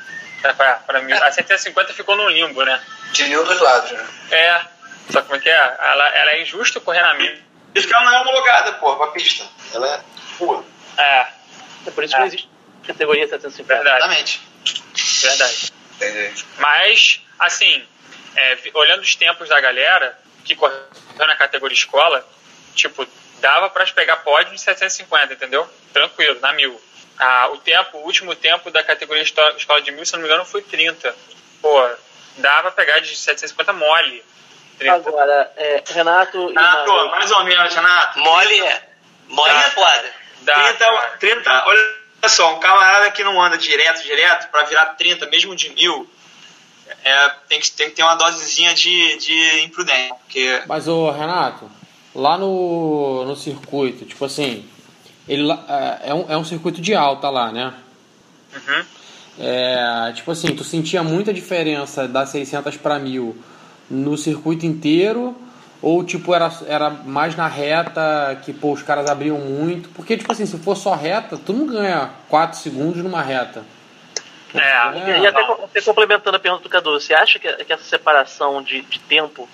[0.51, 1.15] para mil.
[1.15, 2.81] A 750 ficou no limbo, né?
[3.13, 4.07] De nenhum dos lados, né?
[4.31, 4.61] É.
[5.09, 5.55] Só como é que é?
[5.55, 7.37] Ela, ela é injusta correr na 1000.
[7.75, 9.45] Isso que ela não é homologada, pô, pra pista.
[9.73, 10.01] Ela é
[10.39, 10.63] rua.
[10.97, 11.27] É.
[11.85, 12.49] É por isso que não existe
[12.85, 13.73] categoria 750.
[13.73, 13.97] Verdade.
[13.97, 14.41] Exatamente.
[15.21, 15.73] Verdade.
[15.95, 16.45] Entendi.
[16.57, 17.85] Mas, assim,
[18.35, 20.81] é, olhando os tempos da galera que correu
[21.19, 22.27] na categoria escola,
[22.75, 23.07] tipo,
[23.39, 25.67] dava para pegar pódio de 750, entendeu?
[25.91, 26.79] Tranquilo, na mil.
[27.17, 30.45] Ah, o tempo, o último tempo da categoria escola de mil, se não me engano,
[30.45, 31.15] foi 30.
[31.61, 31.89] Pô,
[32.37, 34.23] dava pra pegar de 750 mole.
[34.79, 34.95] 30.
[34.95, 36.47] Agora, é, Renato.
[36.47, 38.19] Renato, mais ou menos, Renato.
[38.19, 38.92] Mole é.
[39.29, 40.13] É foda.
[40.41, 40.85] Dá, 30,
[41.19, 45.69] 30, olha só, um camarada que não anda direto, direto, para virar 30, mesmo de
[45.69, 46.09] mil,
[47.03, 50.15] é, tem, que, tem que ter uma dosezinha de, de imprudência.
[50.15, 50.61] Porque...
[50.67, 51.69] Mas, ô Renato,
[52.13, 54.67] lá no, no circuito, tipo assim,
[55.27, 57.73] ele é, é um, é um circuito de alta lá, né?
[58.53, 58.85] Uhum.
[59.39, 63.35] É, tipo assim, tu sentia muita diferença das 600 para 1000
[63.89, 65.35] no circuito inteiro
[65.83, 69.89] ou, tipo, era, era mais na reta que, pô, os caras abriam muito?
[69.89, 73.65] Porque, tipo assim, se for só reta, tu não ganha 4 segundos numa reta.
[74.55, 75.19] É, é.
[75.19, 78.81] E até, até, complementando a pergunta do Cadu, você acha que, que essa separação de,
[78.83, 79.49] de tempo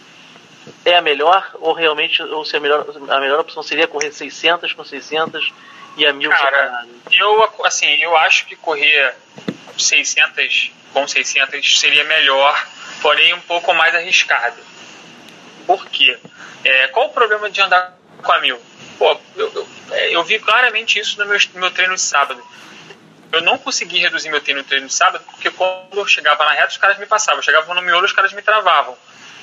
[0.85, 1.49] é a melhor?
[1.55, 5.51] Ou realmente, ou se a melhor, a melhor opção seria correr 600 com 600
[5.97, 9.15] e a 1000 Cara, eu, assim, eu acho que correr
[9.75, 12.67] 600 com 600 seria melhor,
[13.01, 14.68] porém um pouco mais arriscado.
[15.69, 16.17] Por quê?
[16.65, 18.59] É, qual o problema de andar com a mil?
[18.97, 22.43] Pô, eu, eu, é, eu vi claramente isso no meu, no meu treino de sábado.
[23.31, 26.53] Eu não consegui reduzir meu treino no treino de sábado porque quando eu chegava na
[26.53, 27.37] reta, os caras me passavam.
[27.37, 28.97] Eu chegava no miolo, os caras me travavam.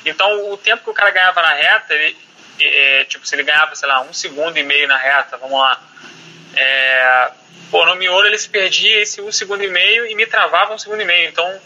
[0.04, 2.16] Então, o tempo que o cara ganhava na reta, ele,
[2.58, 5.80] é, tipo, se ele ganhava, sei lá, um segundo e meio na reta, vamos lá.
[6.56, 7.30] É,
[7.70, 10.78] pô, no miolo ele se perdia esse um segundo e meio e me travava um
[10.78, 11.28] segundo e meio.
[11.28, 11.60] Então,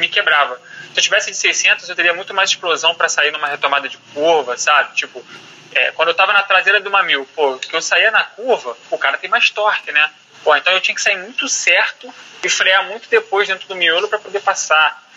[0.00, 0.60] me quebrava.
[0.92, 3.96] Se eu tivesse de 600, eu teria muito mais explosão para sair numa retomada de
[4.12, 4.94] curva, sabe?
[4.96, 5.24] Tipo,
[5.72, 8.76] é, quando eu tava na traseira de uma mil, pô, que eu saía na curva,
[8.90, 10.10] o cara tem mais torque, né?
[10.42, 14.08] Pô, então eu tinha que sair muito certo e frear muito depois dentro do miolo
[14.08, 15.08] para poder passar.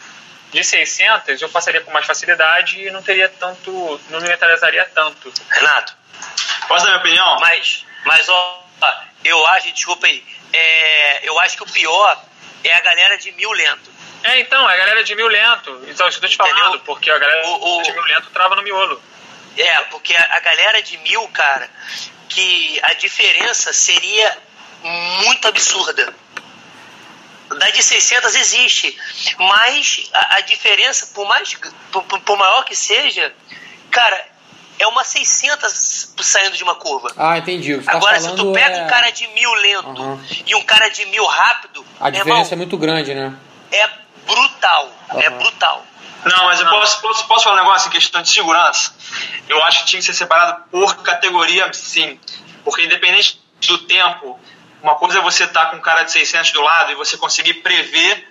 [0.51, 5.33] De 600, eu passaria com mais facilidade e não teria tanto, não me metalizaria tanto.
[5.49, 5.97] Renato,
[6.67, 7.39] posso dar minha opinião?
[7.39, 8.63] Mas, mas ó,
[9.23, 12.23] eu acho, desculpa aí, é, eu acho que o pior
[12.63, 13.91] é a galera de mil lento.
[14.23, 15.81] É, então, a galera de mil lento.
[15.88, 16.81] Então, isso que eu tô te falando, Entendeu?
[16.86, 17.83] porque a galera o, o...
[17.83, 19.01] de mil lento trava no miolo.
[19.57, 21.69] É, porque a, a galera de mil, cara,
[22.29, 24.38] que a diferença seria
[25.23, 26.13] muito absurda.
[27.49, 28.97] Da de 600 existe,
[29.38, 31.53] mas a, a diferença, por mais
[31.91, 33.31] por, por, maior que seja,
[33.91, 34.25] cara,
[34.79, 37.13] é uma 600 saindo de uma curva.
[37.15, 37.78] Ah, entendi.
[37.80, 38.84] Tá Agora, se tu pega é...
[38.84, 40.26] um cara de mil lento uhum.
[40.47, 43.36] e um cara de mil rápido, a diferença irmão, é muito grande, né?
[43.71, 44.03] É
[44.64, 44.91] brutal.
[45.11, 45.22] Uhum.
[45.22, 45.86] É brutal.
[46.26, 48.95] Não, mas eu posso, posso, posso falar um negócio em questão de segurança?
[49.49, 52.20] Eu acho que tinha que ser separado por categoria, sim.
[52.64, 54.39] Porque independente do tempo,
[54.82, 57.16] Uma coisa é você estar tá com um cara de 600 do lado e você
[57.18, 58.30] conseguir prever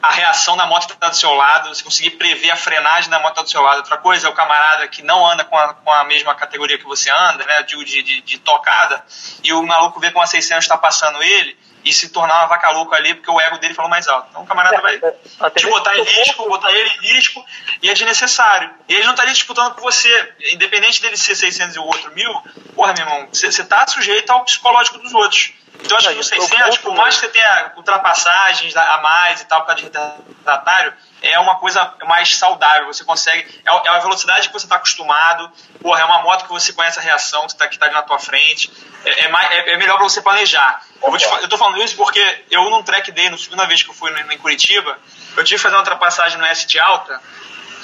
[0.00, 3.18] a reação da moto que está do seu lado, você conseguir prever a frenagem da
[3.18, 3.78] moto que está do seu lado.
[3.78, 6.84] Outra coisa é o camarada que não anda com a, com a mesma categoria que
[6.84, 9.04] você anda, né, digo, de, de, de tocada,
[9.42, 12.70] e o maluco vê com a 600 está passando ele e se tornar uma vaca
[12.70, 14.28] louca ali porque o ego dele falou mais alto.
[14.30, 17.44] Então o camarada vai é, te botar em risco, botar ele em risco,
[17.82, 18.70] e é desnecessário.
[18.88, 22.32] E ele não estaria disputando com você, independente dele ser 600 e o outro mil,
[22.74, 25.52] porra, meu irmão, você está sujeito ao psicológico dos outros.
[25.80, 29.60] Então acho que no 600, por mais que você tenha ultrapassagens a mais e tal,
[29.60, 32.86] por causa de retardatário, é uma coisa mais saudável.
[32.86, 33.48] Você consegue.
[33.64, 35.50] É, é a velocidade que você está acostumado.
[35.80, 38.18] Porra, é uma moto que você conhece a reação, que está tá ali na tua
[38.18, 38.70] frente.
[39.04, 40.82] É, é, mais, é, é melhor para você planejar.
[41.02, 43.90] Eu, te, eu tô falando isso porque eu, num track day, na segunda vez que
[43.90, 44.98] eu fui em Curitiba,
[45.36, 47.20] eu tive que fazer uma ultrapassagem no S de alta,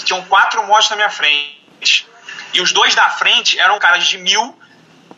[0.05, 2.07] tinham quatro motos na minha frente.
[2.53, 4.58] E os dois da frente eram caras de mil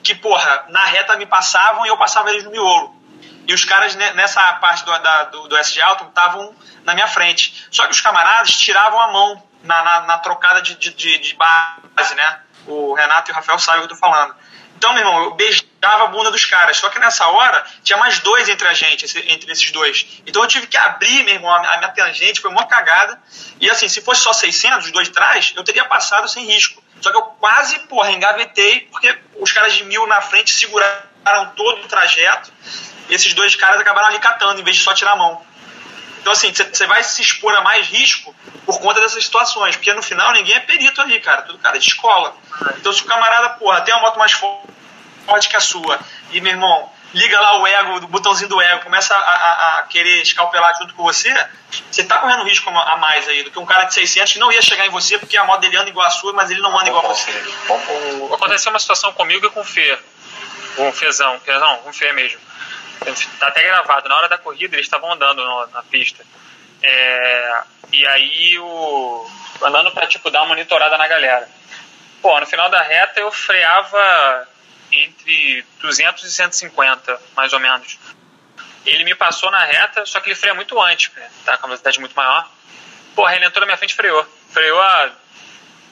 [0.02, 2.94] que, porra, na reta me passavam e eu passava eles no miolo.
[3.46, 7.08] E os caras nessa parte do, da, do, do S de alto estavam na minha
[7.08, 7.66] frente.
[7.70, 12.14] Só que os camaradas tiravam a mão na, na, na trocada de, de, de, base,
[12.14, 12.40] né?
[12.66, 14.34] O Renato e o Rafael sabem o que eu tô falando.
[14.76, 16.76] Então, meu irmão, eu beijava a bunda dos caras.
[16.76, 20.22] Só que nessa hora tinha mais dois entre a gente, entre esses dois.
[20.26, 23.20] Então eu tive que abrir, meu irmão, a minha tangente, foi uma cagada.
[23.60, 26.79] E assim, se fosse só 600, os dois de trás, eu teria passado sem risco.
[27.00, 31.84] Só que eu quase, porra, engavetei, porque os caras de mil na frente seguraram todo
[31.84, 32.52] o trajeto.
[33.08, 35.42] E esses dois caras acabaram ali catando, em vez de só tirar a mão.
[36.20, 38.34] Então, assim, você vai se expor a mais risco
[38.66, 41.88] por conta dessas situações, porque no final ninguém é perito ali, cara, tudo cara de
[41.88, 42.36] escola.
[42.76, 45.98] Então, se o camarada, porra, tem uma moto mais forte que a sua,
[46.30, 49.82] e meu irmão, liga lá o ego, o botãozinho do ego, começa a, a, a,
[49.82, 51.32] querer escalpelar junto com você,
[51.90, 54.52] você tá correndo risco a mais aí do que um cara de 600 que não
[54.52, 56.78] ia chegar em você porque a moto dele anda igual a sua, mas ele não
[56.78, 57.30] anda igual a você.
[58.32, 59.98] Aconteceu uma situação comigo e com o Fê,
[60.76, 62.40] com o Fezão, não, com o Fê mesmo.
[63.38, 64.08] Tá até gravado.
[64.08, 66.24] Na hora da corrida eles estavam andando no, na pista.
[66.82, 69.30] É, e aí o.
[69.62, 71.48] andando pra tipo dar uma monitorada na galera.
[72.20, 74.46] Pô, no final da reta eu freava
[74.92, 77.98] entre 200 e 150, mais ou menos.
[78.84, 81.10] Ele me passou na reta, só que ele freia muito antes,
[81.44, 82.50] tá com uma velocidade muito maior.
[83.14, 84.26] Porra, ele entrou na minha frente e freou.
[84.50, 85.12] Freou a...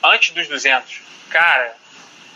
[0.04, 1.00] antes dos 200.
[1.28, 1.74] Cara,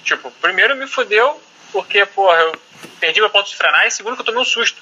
[0.05, 1.43] tipo, primeiro me fudeu
[1.73, 2.61] porque, porra, eu
[3.01, 4.81] perdi meu ponto de frenar e segundo que eu tomei um susto.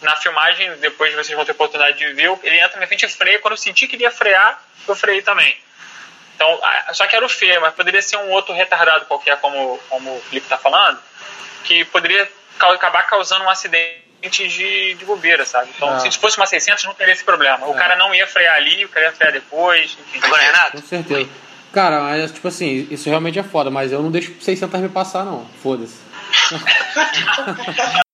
[0.00, 3.08] Na filmagem, depois vocês vão ter oportunidade de ver, ele entra na minha frente e
[3.08, 3.38] freia.
[3.38, 5.56] Quando eu senti que ele ia frear, eu freiei também.
[6.34, 6.60] Então,
[6.92, 10.20] só que era o Fê, mas poderia ser um outro retardado qualquer, como, como o
[10.22, 10.98] Felipe está falando,
[11.62, 12.28] que poderia
[12.58, 15.70] acabar causando um acidente de, de bobeira, sabe?
[15.76, 16.00] Então, ah.
[16.00, 17.66] se fosse uma 600, não teria esse problema.
[17.66, 17.78] O é.
[17.78, 20.20] cara não ia frear ali, o cara ia frear depois, enfim.
[20.22, 20.80] Agora, Renato?
[20.80, 21.30] Com certeza.
[21.72, 25.24] Cara, mas, tipo assim, isso realmente é foda, mas eu não deixo 600 me passar,
[25.24, 25.46] não.
[25.62, 25.98] Foda-se.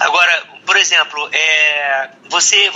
[0.00, 2.70] Agora, por exemplo, é, você,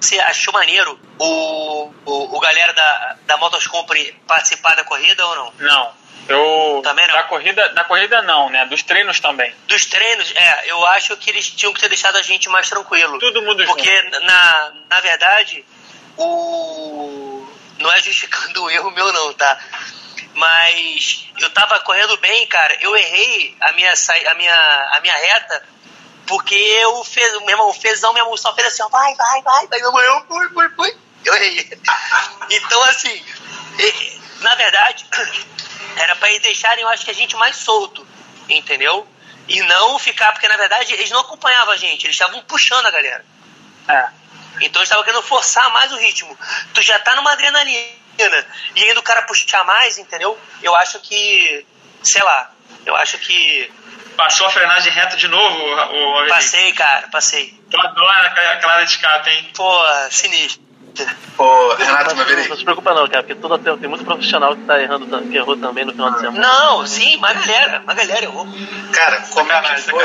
[0.00, 5.52] você achou maneiro o, o, o galera da, da Motoscompre participar da corrida ou não?
[5.58, 5.98] Não.
[6.28, 7.14] Eu, também não.
[7.14, 8.66] Da corrida, da corrida não, né?
[8.66, 9.52] Dos treinos também.
[9.66, 13.18] Dos treinos, é, eu acho que eles tinham que ter deixado a gente mais tranquilo.
[13.18, 14.20] Todo mundo Porque, junto.
[14.20, 15.64] na, na verdade,
[16.16, 17.48] o.
[17.78, 19.58] Não é justificando o erro meu, não, tá?
[20.34, 22.76] Mas eu tava correndo bem, cara.
[22.80, 25.64] Eu errei a minha, a minha, a minha reta
[26.28, 29.66] porque eu fez, meu irmão, o fezão mesmo só fez assim, ó, vai, vai, vai,
[29.66, 30.96] vai, meu irmão, eu fui, fui, fui.
[31.24, 31.70] Eu errei.
[32.50, 33.24] então, assim,
[34.40, 35.06] na verdade,
[35.96, 38.06] era para eles deixarem, eu acho que a gente mais solto,
[38.48, 39.06] entendeu?
[39.48, 42.90] E não ficar, porque na verdade eles não acompanhavam a gente, eles estavam puxando a
[42.90, 43.24] galera.
[43.88, 44.08] É.
[44.60, 46.38] Então eles estavam querendo forçar mais o ritmo.
[46.74, 47.98] Tu já tá numa adrenalina
[48.74, 50.38] e ainda o cara puxar mais, entendeu?
[50.62, 51.64] Eu acho que,
[52.02, 52.52] sei lá,
[52.84, 53.72] eu acho que.
[54.18, 57.54] Passou a frenagem reta de novo, o, o Passei, cara, passei.
[57.70, 59.48] Tu adora aquela área de escape, hein?
[59.54, 59.72] Pô,
[60.10, 60.60] sinistro.
[61.38, 64.64] Ô, Renato, não, não, não se preocupa não, cara, porque todo, tem muito profissional que
[64.64, 66.40] tá errando, que errou também no final de semana.
[66.40, 68.48] Não, sim, uma galera, uma galera errou.
[68.92, 70.04] Cara, como é que foi?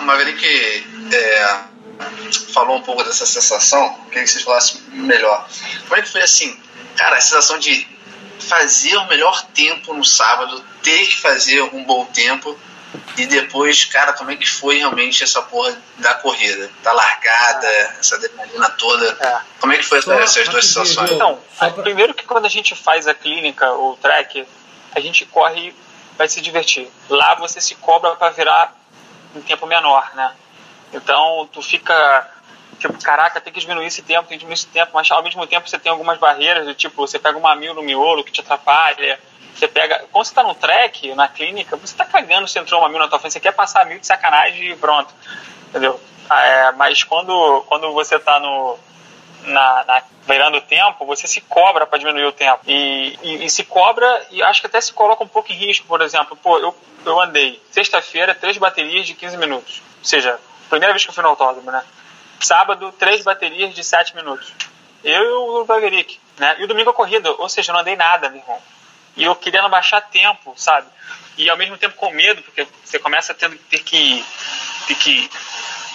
[0.00, 1.58] Maverick é,
[2.54, 5.46] falou um pouco dessa sensação, queria que vocês falassem melhor.
[5.82, 6.58] Como é que foi assim,
[6.96, 7.86] cara, a sensação de
[8.40, 12.58] fazer o melhor tempo no sábado, ter que fazer um bom tempo
[13.16, 16.70] e depois, cara, como é que foi realmente essa porra da corrida?
[16.82, 17.68] Da largada,
[17.98, 19.16] essa adrenalina toda.
[19.20, 19.40] É.
[19.60, 21.10] Como é que foi Só essas duas situações?
[21.12, 21.38] Então,
[21.82, 24.46] primeiro que quando a gente faz a clínica ou o track,
[24.92, 25.74] a gente corre
[26.20, 26.86] vai se divertir.
[27.08, 28.76] Lá você se cobra para virar
[29.34, 30.34] um tempo menor, né?
[30.92, 32.28] Então tu fica
[32.80, 35.46] tipo, caraca, tem que diminuir esse tempo, tem que diminuir esse tempo, mas ao mesmo
[35.46, 38.40] tempo você tem algumas barreiras, do tipo, você pega uma mil no miolo que te
[38.40, 39.20] atrapalha,
[39.54, 40.06] você pega.
[40.10, 43.08] Quando você tá num track, na clínica, você tá cagando se entrou uma mil na
[43.08, 45.12] tua frente, você quer passar mil de sacanagem e pronto.
[45.68, 46.00] Entendeu?
[46.30, 48.78] É, mas quando, quando você tá no.
[49.44, 50.02] Na, na
[50.54, 52.60] o tempo, você se cobra para diminuir o tempo.
[52.66, 55.86] E, e, e, se cobra, e acho que até se coloca um pouco em risco,
[55.88, 56.36] por exemplo.
[56.36, 59.82] Pô, eu, eu andei sexta-feira, três baterias de 15 minutos.
[59.98, 61.82] Ou seja, primeira vez que eu fui no autódromo, né?
[62.40, 64.52] Sábado, três baterias de 7 minutos.
[65.04, 66.56] Eu e o Vageric, né?
[66.58, 68.60] E o domingo a corrida, ou seja, eu não andei nada, meu irmão.
[69.16, 70.86] E eu querendo baixar tempo, sabe?
[71.36, 74.24] E ao mesmo tempo com medo, porque você começa a ter, ter que,
[74.86, 75.30] ter que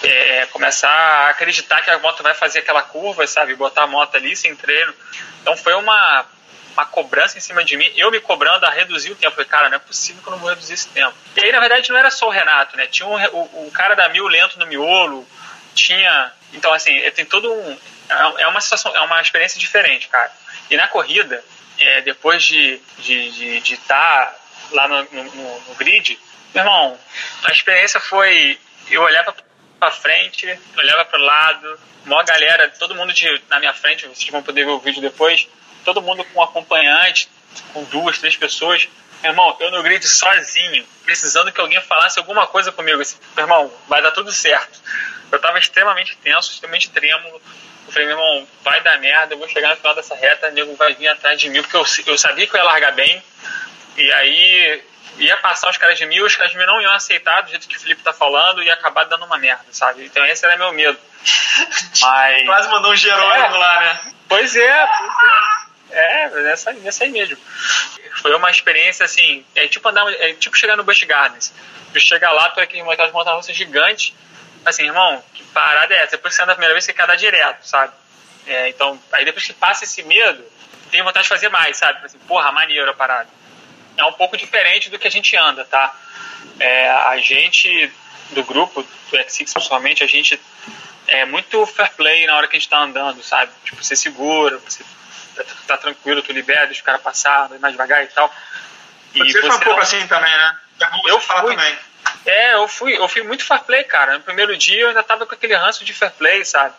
[0.02, 3.54] é, começar a acreditar que a moto vai fazer aquela curva, sabe?
[3.54, 4.92] Botar a moto ali sem treino.
[5.40, 6.26] Então foi uma,
[6.72, 9.34] uma cobrança em cima de mim, eu me cobrando a reduzir o tempo.
[9.34, 11.14] Falei, cara, não é possível que eu não vou reduzir esse tempo.
[11.36, 12.86] E aí, na verdade, não era só o Renato, né?
[12.86, 15.26] Tinha um, o, o cara da mil lento no miolo,
[15.74, 16.32] tinha.
[16.52, 17.78] Então, assim, tem todo um.
[18.08, 20.32] É, é uma situação, é uma experiência diferente, cara.
[20.70, 21.44] E na corrida,
[21.78, 24.34] é, depois de estar de, de, de tá
[24.72, 26.18] lá no, no, no, grid,
[26.54, 26.98] meu irmão,
[27.44, 28.58] a experiência foi.
[28.90, 29.34] Eu olhava
[29.78, 34.30] para frente, olhava para o lado, uma galera, todo mundo de, na minha frente, vocês
[34.30, 35.48] vão poder ver o vídeo depois,
[35.84, 37.28] todo mundo com acompanhante,
[37.72, 38.88] com duas, três pessoas.
[39.26, 43.02] Meu irmão, eu no grid sozinho, precisando que alguém falasse alguma coisa comigo.
[43.02, 44.80] Assim, meu irmão, vai dar tudo certo.
[45.32, 47.42] Eu tava extremamente tenso, extremamente trêmulo.
[47.86, 50.52] Eu falei, meu irmão, vai dar merda, eu vou chegar no final dessa reta, o
[50.52, 53.20] nego vai vir atrás de mim, porque eu, eu sabia que eu ia largar bem.
[53.96, 54.84] E aí
[55.18, 57.66] ia passar os caras de mil, os caras de mil não iam aceitar do jeito
[57.66, 60.04] que o Felipe tá falando e ia acabar dando uma merda, sabe?
[60.04, 60.98] Então esse era meu medo.
[62.00, 62.46] Mas.
[62.46, 64.00] Quase mandou um Jerônimo é, lá, né?
[64.28, 65.55] Pois é, pois é.
[65.90, 67.36] É, nessa, nessa aí mesmo.
[68.20, 71.52] Foi uma experiência assim, é tipo andar, é tipo chegar no Busch Gardens.
[71.92, 74.14] Tu chegar lá, tu é aqui em uma montanha russa gigante,
[74.64, 76.12] assim, irmão, que parada é essa?
[76.12, 77.92] Depois que você anda a primeira vez, você quer dar direto, sabe?
[78.46, 80.44] É, então, aí depois que passa esse medo,
[80.90, 82.04] tem vontade de fazer mais, sabe?
[82.04, 83.28] Assim, porra, maneiro a parada.
[83.96, 85.94] É um pouco diferente do que a gente anda, tá?
[86.60, 87.90] É, a gente,
[88.30, 90.40] do grupo, do X6 principalmente, a gente
[91.06, 93.52] é muito fair play na hora que a gente tá andando, sabe?
[93.64, 94.84] Tipo, você segura, você
[95.44, 98.32] tá, tá tranquilo, tu libera, deixa o cara passar, mais devagar e tal.
[99.14, 100.56] E você, você foi um pouco assim também, né?
[101.06, 101.78] Eu fui, também.
[102.24, 104.14] É, eu fui, eu fui muito fair play, cara.
[104.14, 106.74] No primeiro dia eu ainda tava com aquele ranço de fair play, sabe?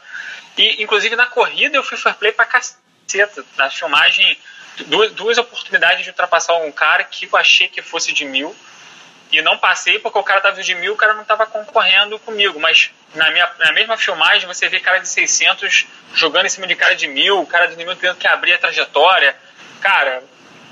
[0.57, 3.43] E, inclusive, na corrida eu fui fair play pra caceta.
[3.55, 4.37] Na filmagem,
[4.85, 8.55] duas, duas oportunidades de ultrapassar um cara que eu achei que fosse de mil.
[9.31, 12.59] E não passei porque o cara tava de mil, o cara não tava concorrendo comigo.
[12.59, 16.75] Mas na, minha, na mesma filmagem você vê cara de 600 jogando em cima de
[16.75, 19.35] cara de mil, cara de mil tendo que abrir a trajetória.
[19.81, 20.23] Cara,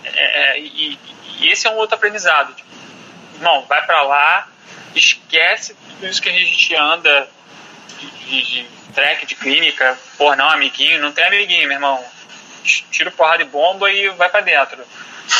[0.03, 0.99] é, é e,
[1.39, 2.53] e, esse é um outro aprendizado.
[2.53, 2.69] Tipo,
[3.35, 4.47] irmão, vai para lá,
[4.95, 7.27] esquece tudo isso que a gente anda
[7.99, 12.03] de, de, de track, de clínica, porra, não, amiguinho, não tem amiguinho, meu irmão.
[12.63, 14.83] Tira porrada de bomba e vai para dentro.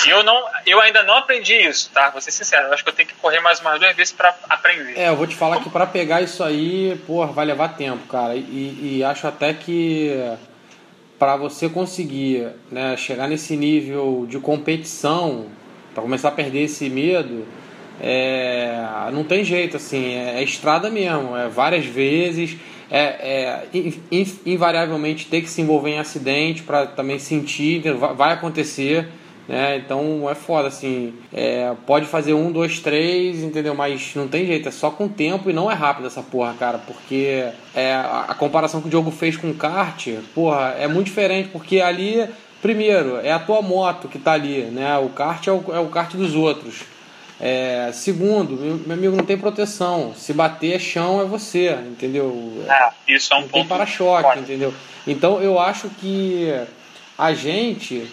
[0.07, 2.09] Eu, não, eu ainda não aprendi isso, tá?
[2.09, 4.35] Vou ser sincero, eu acho que eu tenho que correr mais umas duas vezes para
[4.49, 4.97] aprender.
[4.97, 8.35] É, eu vou te falar que para pegar isso aí, porra, vai levar tempo, cara.
[8.35, 10.11] E, e acho até que
[11.17, 15.47] para você conseguir né, chegar nesse nível de competição,
[15.93, 17.47] para começar a perder esse medo,
[18.01, 22.57] é, não tem jeito, assim, é, é estrada mesmo, é várias vezes,
[22.91, 27.81] é, é in, invariavelmente ter que se envolver em acidente para também sentir,
[28.15, 29.07] vai acontecer.
[29.47, 29.77] Né?
[29.77, 31.13] Então é foda, assim.
[31.33, 33.75] É, pode fazer um, dois, três, entendeu?
[33.75, 36.79] Mas não tem jeito, é só com tempo e não é rápido essa porra, cara.
[36.79, 41.07] Porque é, a, a comparação que o Diogo fez com o kart, porra, é muito
[41.07, 42.27] diferente, porque ali,
[42.61, 44.97] primeiro, é a tua moto que tá ali, né?
[44.97, 46.83] O kart é o, é o kart dos outros.
[47.39, 48.55] É, segundo,
[48.87, 50.13] meu amigo não tem proteção.
[50.15, 52.65] Se bater é chão, é você, entendeu?
[52.67, 53.59] É, isso é um não ponto.
[53.59, 54.73] Tem para-choque, entendeu?
[55.05, 56.49] Então eu acho que
[57.17, 58.09] a gente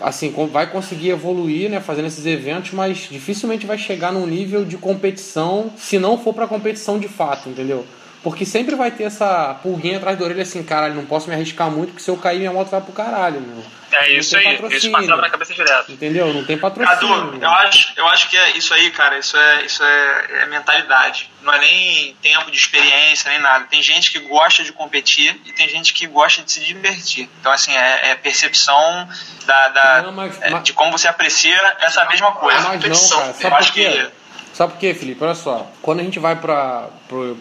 [0.00, 4.76] assim vai conseguir evoluir, né, fazendo esses eventos, mas dificilmente vai chegar num nível de
[4.76, 7.84] competição se não for para competição de fato, entendeu?
[8.22, 11.70] Porque sempre vai ter essa pulguinha atrás da orelha assim, caralho, não posso me arriscar
[11.70, 13.64] muito, porque se eu cair minha moto vai pro caralho, meu.
[13.90, 14.76] É isso aí, patrocínio.
[14.76, 15.92] isso passava na cabeça direto.
[15.92, 16.32] Entendeu?
[16.34, 16.98] Não tem patrocínio.
[16.98, 20.46] Cadu, eu acho, eu acho que é isso aí, cara, isso é, isso é, é,
[20.46, 21.30] mentalidade.
[21.42, 23.64] Não é nem tempo de experiência, nem nada.
[23.64, 27.30] Tem gente que gosta de competir e tem gente que gosta de se divertir.
[27.40, 29.08] Então, assim, é, é percepção
[29.46, 32.60] da, da não, mas, é, de como você aprecia essa mesma coisa.
[32.68, 33.34] Mas não, cara.
[33.40, 34.10] Eu acho que
[34.58, 35.22] Sabe por quê, Felipe?
[35.22, 36.88] Olha só, quando a gente vai para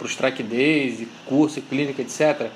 [0.03, 2.51] os track days, curso, clínica, etc.,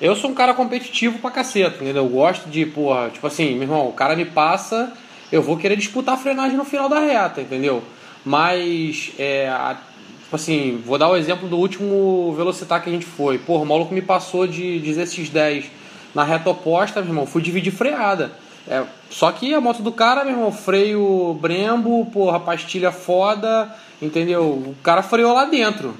[0.00, 2.02] eu sou um cara competitivo pra caceta, entendeu?
[2.02, 4.92] Eu gosto de, porra, tipo assim, meu irmão, o cara me passa,
[5.30, 7.80] eu vou querer disputar a frenagem no final da reta, entendeu?
[8.24, 9.48] Mas é,
[10.24, 13.38] Tipo assim, vou dar o exemplo do último Velocitar que a gente foi.
[13.38, 15.66] Pô, o maluco me passou de 16 10
[16.12, 18.32] na reta oposta, meu irmão, fui dividir freada.
[18.66, 23.72] É, só que a moto do cara, meu irmão, freio Brembo, porra, pastilha foda,
[24.02, 24.42] entendeu?
[24.42, 25.94] O cara freou lá dentro.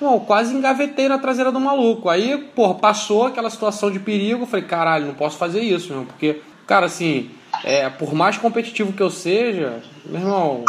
[0.00, 2.08] Bom, quase engavetei na traseira do maluco.
[2.08, 4.46] Aí, porra, passou aquela situação de perigo.
[4.46, 6.04] Falei, caralho, não posso fazer isso, meu.
[6.04, 7.30] Porque, cara, assim,
[7.62, 10.64] é, por mais competitivo que eu seja, meu irmão,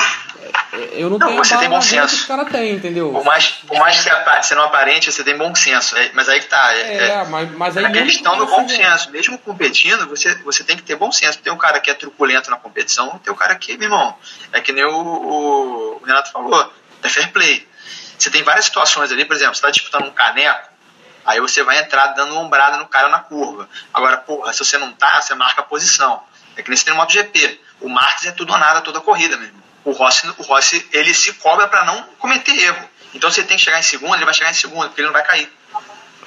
[0.74, 2.16] eu não, não tenho você tem bom senso.
[2.16, 3.12] que os caras têm, entendeu?
[3.12, 4.10] Por mais, por mais que
[4.42, 5.98] você não aparente, você tem bom senso.
[5.98, 6.74] É, mas aí que tá.
[6.74, 9.12] É, é, é mas, mas aí a questão do bom senso.
[9.12, 11.40] Mesmo competindo, você, você tem que ter bom senso.
[11.40, 14.16] Tem um cara que é truculento na competição, tem um cara que, meu irmão,
[14.54, 17.68] é que nem o, o, o Renato falou, é fair play.
[18.18, 20.70] Você tem várias situações ali, por exemplo, você está disputando um caneco,
[21.26, 23.68] aí você vai entrar dando uma ombrada no cara na curva.
[23.94, 26.24] Agora, porra, se você não tá, você marca a posição.
[26.56, 27.60] É que nem você tem no MotoGP.
[27.82, 31.14] O Marques é tudo ou nada toda a corrida mesmo o Rossi, o Rossi ele
[31.14, 32.90] se cobra para não cometer erro.
[33.14, 35.08] Então se ele tem que chegar em segundo, ele vai chegar em segundo, porque ele
[35.08, 35.52] não vai cair.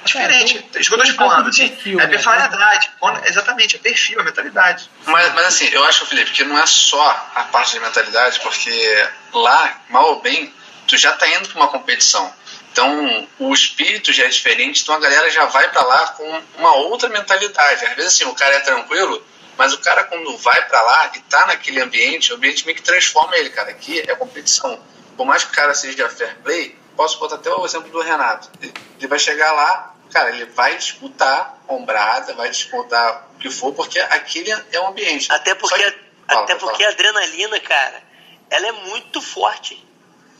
[0.01, 0.65] É diferente.
[0.73, 1.49] É, isso que eu tô te falando.
[1.49, 2.07] Assim, perfil, é né?
[2.07, 2.91] personalidade.
[3.01, 3.21] Né?
[3.25, 4.89] Exatamente, é perfil, é mentalidade.
[5.05, 9.07] Mas, mas assim, eu acho, Felipe, que não é só a parte de mentalidade, porque
[9.33, 10.53] lá, mal ou bem,
[10.87, 12.31] tu já tá indo para uma competição.
[12.71, 16.73] Então, o espírito já é diferente, então a galera já vai para lá com uma
[16.73, 17.85] outra mentalidade.
[17.85, 19.25] Às vezes, assim, o cara é tranquilo,
[19.57, 22.83] mas o cara, quando vai para lá e tá naquele ambiente, o ambiente meio que
[22.83, 23.71] transforma ele, cara.
[23.71, 24.81] Aqui é competição.
[25.15, 28.49] Por mais que o cara seja fair play, posso botar até o exemplo do Renato.
[28.61, 33.99] Ele vai chegar lá, cara, ele vai disputar ombrada, vai disputar o que for, porque
[33.99, 35.31] aquele é o ambiente.
[35.31, 35.99] Até porque, que...
[36.27, 38.03] fala, até porque a adrenalina, cara,
[38.49, 39.83] ela é muito forte,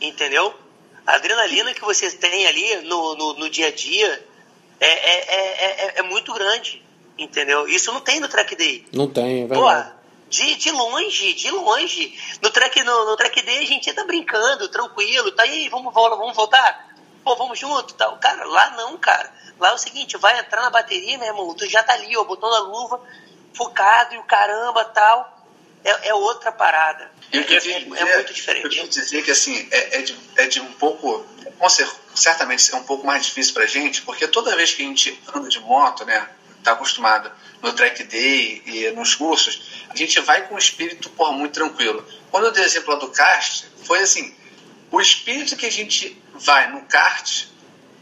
[0.00, 0.54] entendeu?
[1.06, 4.26] A adrenalina que você tem ali no, no, no dia a dia
[4.80, 6.84] é, é, é, é, é muito grande.
[7.18, 7.66] Entendeu?
[7.66, 8.86] Isso não tem no track day.
[8.92, 9.90] Não tem, é verdade.
[9.90, 9.96] Pô,
[10.28, 12.18] de, de longe, de longe.
[12.42, 16.36] No track, no, no track day a gente tá brincando, tranquilo, tá aí, vamos, vamos
[16.36, 16.94] voltar?
[17.24, 18.18] Pô, vamos junto, tal.
[18.18, 19.32] Cara, lá não, cara.
[19.58, 22.24] Lá é o seguinte, vai entrar na bateria, meu irmão, tu já tá ali, ó,
[22.24, 23.00] botando a luva,
[23.54, 25.34] focado e o caramba, tal.
[25.82, 27.10] É, é outra parada.
[27.32, 28.64] Eu é, dizer, é, muito diferente.
[28.64, 31.24] Eu queria dizer que, assim, é, é, de, é de um pouco...
[32.14, 35.48] Certamente é um pouco mais difícil pra gente, porque toda vez que a gente anda
[35.48, 36.28] de moto, né,
[36.66, 37.30] está acostumado
[37.62, 42.04] no track day e nos cursos, a gente vai com um espírito porra, muito tranquilo.
[42.30, 44.34] Quando eu dei exemplo lá do kart, foi assim:
[44.90, 47.46] o espírito que a gente vai no kart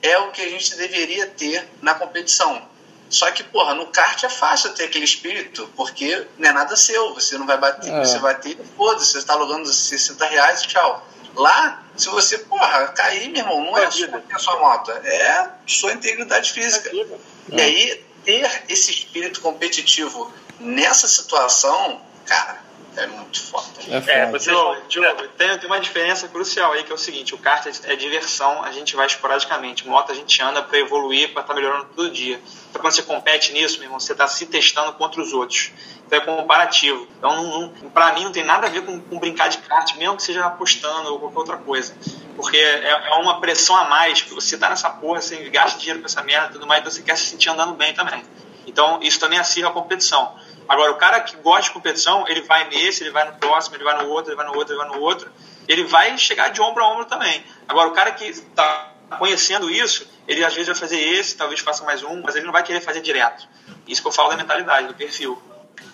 [0.03, 2.73] é o que a gente deveria ter na competição.
[3.11, 7.15] Só que, porra, no kart é fácil ter aquele espírito, porque não é nada seu,
[7.15, 8.05] você não vai bater, é.
[8.05, 11.07] você vai ter, foda-se, você está alugando 60 reais e tchau.
[11.37, 15.51] Lá, se você, porra, cair, meu irmão, não é, é sua, a sua moto, é
[15.67, 16.91] sua integridade física.
[16.91, 22.64] É e aí, ter esse espírito competitivo nessa situação, cara,
[22.97, 23.93] é muito forte.
[23.93, 24.51] É, é você,
[24.89, 27.97] Diogo, tem, tem uma diferença crucial aí que é o seguinte: o kart é, é
[27.97, 29.87] diversão, a gente vai esporadicamente.
[29.87, 32.41] Moto a gente anda para evoluir, para estar tá melhorando todo dia.
[32.71, 35.73] Então quando você compete nisso, meu irmão, você está se testando contra os outros.
[36.07, 37.09] Então é comparativo.
[37.19, 40.23] Então, para mim, não tem nada a ver com, com, brincar de kart, mesmo que
[40.23, 41.95] seja apostando ou qualquer outra coisa.
[42.37, 46.01] Porque é, é uma pressão a mais, que você tá nessa porra, você gasta dinheiro
[46.01, 48.23] com essa merda e tudo mais, então você quer se sentir andando bem também.
[48.67, 50.35] Então, isso também acirra a competição.
[50.69, 53.85] Agora, o cara que gosta de competição, ele vai nesse, ele vai no próximo, ele
[53.85, 55.31] vai no outro, ele vai no outro, ele vai no outro.
[55.69, 57.45] Ele vai chegar de ombro a ombro também.
[57.69, 61.85] Agora, o cara que está conhecendo isso, ele às vezes vai fazer esse, talvez faça
[61.85, 63.47] mais um, mas ele não vai querer fazer direto.
[63.87, 65.41] Isso que eu falo da mentalidade, do perfil.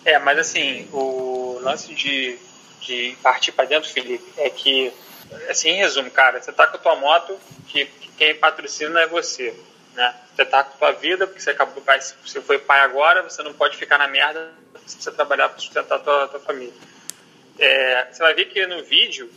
[0.05, 2.39] É, mas assim, o lance de,
[2.81, 4.93] de partir para dentro, Felipe, é que,
[5.49, 9.07] assim, em resumo, cara, você tá com a tua moto, que, que quem patrocina é
[9.07, 9.55] você
[10.01, 10.15] né?
[10.35, 11.83] Você tá com a vida, porque você acabou,
[12.25, 15.97] você foi pai agora, você não pode ficar na merda, você precisa trabalhar para sustentar
[15.97, 16.73] a tua, tua família.
[17.59, 19.31] É, você vai ver que no vídeo,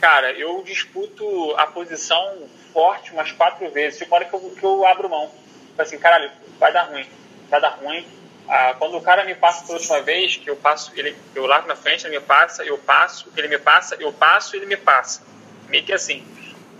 [0.00, 4.00] cara, eu disputo a posição forte umas quatro vezes.
[4.00, 5.30] Tipo, hora que eu, que eu abro mão.
[5.68, 7.08] Tipo assim, caralho, vai dar ruim,
[7.48, 8.04] vai dar ruim.
[8.48, 11.68] Ah, quando o cara me passa pela última vez, que eu passo, ele, eu largo
[11.68, 15.22] na frente, ele me passa, eu passo, ele me passa, eu passo, ele me passa.
[15.68, 16.26] Meio que assim.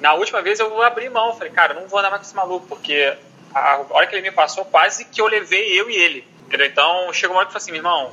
[0.01, 2.66] Na última vez eu abri mão, falei, cara, não vou andar mais com esse maluco,
[2.66, 3.16] porque
[3.55, 6.28] a hora que ele me passou, quase que eu levei eu e ele.
[6.47, 6.66] Entendeu?
[6.66, 8.12] Então chegou uma hora que eu falei assim, meu irmão,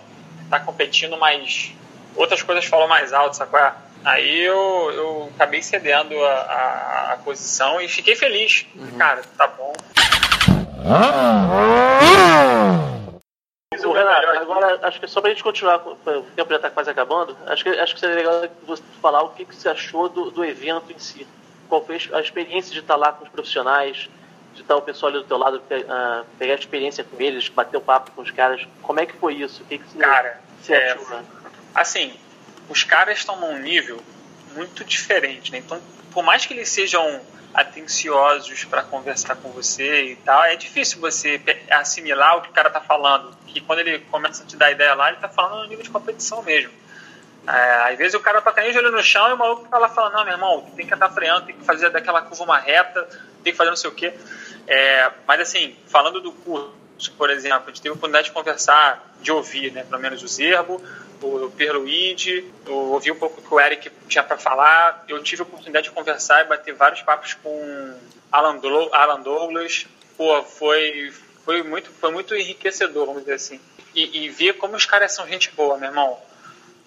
[0.50, 1.74] tá competindo, mas
[2.16, 3.60] outras coisas falam mais alto, sacou?
[4.04, 8.66] Aí eu, eu acabei cedendo a, a, a posição e fiquei feliz.
[8.76, 8.98] Uhum.
[8.98, 9.74] Cara, tá bom.
[13.84, 15.96] O Renato, agora acho que só pra gente continuar, o
[16.36, 19.46] tempo já tá quase acabando, acho que, acho que seria legal você falar o que,
[19.46, 21.28] que você achou do, do evento em si
[21.72, 24.10] qual foi a experiência de estar lá com os profissionais,
[24.54, 27.78] de estar o pessoal ali do teu lado, uh, pegar a experiência com eles, bater
[27.78, 28.68] o papo com os caras.
[28.82, 29.64] Como é que foi isso?
[29.64, 30.98] O que, que você, Cara, você é?
[31.74, 32.14] Assim,
[32.68, 34.04] os caras estão num nível
[34.54, 35.60] muito diferente, né?
[35.60, 37.22] Então, por mais que eles sejam
[37.54, 40.44] atenciosos para conversar com você e tal.
[40.44, 43.36] É difícil você assimilar o que o cara tá falando.
[43.48, 45.90] Que quando ele começa a te dar ideia lá, ele tá falando no nível de
[45.90, 46.72] competição mesmo.
[47.48, 49.78] É, às vezes o cara tá caindo de olho no chão e o maluco tá
[49.78, 52.60] lá falando, não, meu irmão, tem que andar freando, tem que fazer daquela curva uma
[52.60, 53.08] reta,
[53.44, 54.14] tem que fazer não sei o quê.
[54.68, 56.72] É, mas assim, falando do curso,
[57.18, 60.28] por exemplo, a gente teve a oportunidade de conversar, de ouvir, né, pelo menos o
[60.28, 60.82] Zerbo,
[61.22, 65.04] o Perluide, ouvi um pouco o que o Eric tinha para falar.
[65.08, 67.96] Eu tive a oportunidade de conversar e bater vários papos com
[68.32, 68.60] Alan,
[68.92, 69.86] Alan Douglas.
[70.18, 71.14] Pô, foi,
[71.46, 73.60] foi, muito, foi muito enriquecedor, vamos dizer assim.
[73.94, 76.18] E, e ver como os caras são gente boa, meu irmão.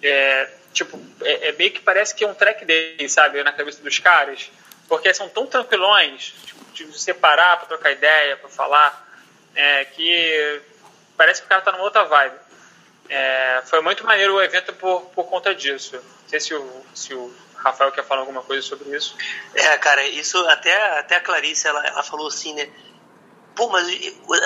[0.07, 3.81] É, tipo, é, é meio que parece que é um track day, sabe, na cabeça
[3.81, 4.51] dos caras.
[4.87, 9.07] Porque são tão tranquilões, tipo, de separar para trocar ideia, para falar,
[9.55, 10.61] é, que
[11.17, 12.35] parece que o cara tá numa outra vibe.
[13.09, 15.95] É, foi muito maneiro o evento por, por conta disso.
[15.95, 19.15] Não sei se o, se o Rafael quer falar alguma coisa sobre isso.
[19.53, 22.69] É, cara, isso até, até a Clarice, ela, ela falou assim, né?
[23.55, 23.87] Pô, mas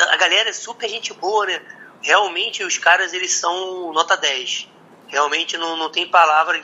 [0.09, 1.61] a galera é super gente boa, né?
[2.01, 4.69] Realmente os caras, eles são nota 10.
[5.09, 6.61] Realmente não, não tem palavra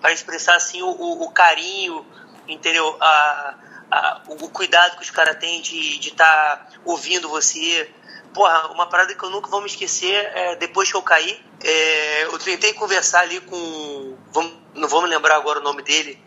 [0.00, 2.04] para expressar assim o, o, o carinho,
[2.48, 2.96] entendeu?
[3.00, 3.54] A,
[3.90, 7.88] a, o cuidado que os caras têm de estar tá ouvindo você,
[8.32, 12.24] Porra, uma parada que eu nunca vou me esquecer é depois que eu caí, é,
[12.24, 14.16] eu tentei conversar ali com.
[14.32, 16.22] Vamos, não vou me lembrar agora o nome dele,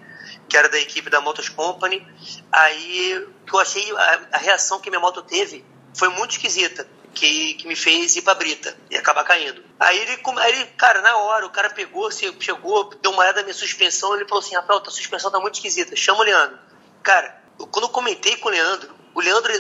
[0.50, 2.06] que era da equipe da Motos Company.
[2.52, 5.64] Aí eu achei a, a reação que minha moto teve
[5.94, 6.86] foi muito esquisita.
[7.14, 9.64] Que, que me fez ir pra brita e acabar caindo.
[9.80, 13.44] Aí ele, aí ele, cara, na hora, o cara pegou, chegou, deu uma olhada na
[13.44, 16.58] minha suspensão, ele falou assim: Rafael, tua suspensão tá muito esquisita, chama o Leandro.
[17.04, 17.40] Cara,
[17.72, 19.54] quando eu comentei com o Leandro, o Leandro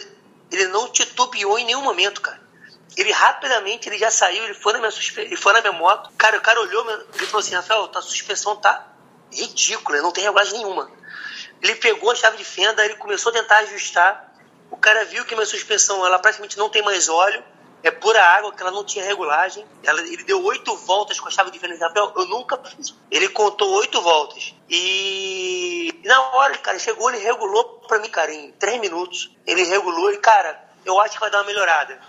[0.51, 2.41] ele não titubeou em nenhum momento, cara.
[2.95, 5.21] Ele rapidamente ele já saiu, ele foi na minha, suspe...
[5.21, 6.11] ele foi na minha moto.
[6.17, 8.87] Cara, o cara olhou e falou assim: Rafael, tua suspensão tá
[9.31, 10.91] ridícula, não tem regulagem nenhuma.
[11.61, 14.32] Ele pegou a chave de fenda, ele começou a tentar ajustar.
[14.73, 17.43] O cara viu que minha suspensão ela praticamente não tem mais óleo,
[17.83, 19.63] é pura água, que ela não tinha regulagem.
[19.83, 21.77] Ela, ele deu oito voltas com a chave de fenda.
[21.77, 22.91] Rafael, eu nunca fiz.
[23.11, 24.55] Ele contou oito voltas.
[24.67, 29.29] E, e na hora, cara, chegou, ele regulou pra mim, cara, em três minutos.
[29.45, 32.01] Ele regulou e, cara, eu acho que vai dar uma melhorada.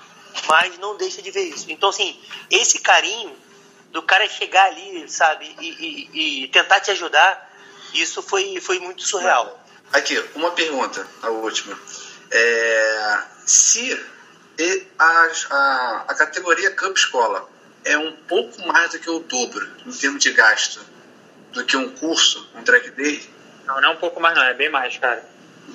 [0.48, 1.70] Mas não deixa de ver isso.
[1.70, 2.18] Então, assim,
[2.50, 3.36] esse carinho
[3.90, 7.52] do cara chegar ali, sabe, e, e, e tentar te ajudar,
[7.92, 9.60] isso foi, foi muito surreal.
[9.92, 11.78] Aqui, uma pergunta, a última.
[12.36, 13.96] É, se
[14.98, 17.48] a, a, a categoria Cup Escola
[17.84, 20.84] é um pouco mais do que o dobro em termos de gasto
[21.52, 23.22] do que um curso, um track day?
[23.64, 25.24] Não, não é um pouco mais não, é bem mais, cara.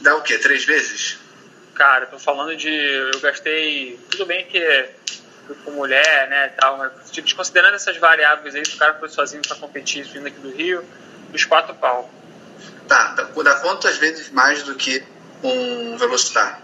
[0.01, 0.37] Dá o quê?
[0.37, 1.17] Três vezes?
[1.75, 2.69] Cara, tô falando de.
[2.69, 3.97] Eu gastei.
[4.11, 4.89] Tudo bem que
[5.63, 9.57] com mulher, né, tal, mas tipo, desconsiderando essas variáveis aí, o cara foi sozinho para
[9.57, 10.85] competir vindo aqui do Rio,
[11.33, 12.07] os quatro pau.
[12.87, 15.03] Tá, dá quantas vezes mais do que
[15.43, 16.61] um Velocitar?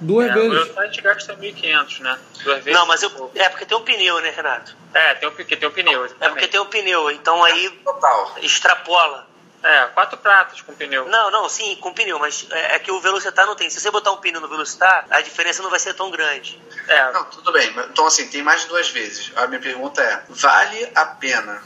[0.00, 0.48] Duas é, vezes.
[0.48, 2.18] O Velocitar a gente gasta 1.500, né?
[2.42, 2.78] Duas vezes.
[2.78, 4.76] Não, mas eu, é porque tem um pneu, né, Renato?
[4.92, 6.04] É, tem, um, tem um pneu.
[6.20, 8.36] É porque tem um pneu, então aí Total.
[8.42, 9.26] extrapola.
[9.62, 11.08] É, quatro pratos com pneu.
[11.08, 13.68] Não, não, sim, com pneu, mas é, é, que o Velocitar não tem.
[13.68, 16.60] Se você botar um pneu no Velocitar, a diferença não vai ser tão grande.
[16.86, 17.12] É.
[17.12, 17.74] Não, tudo bem.
[17.90, 19.32] Então, assim, tem mais de duas vezes.
[19.34, 21.62] A minha pergunta é: vale a pena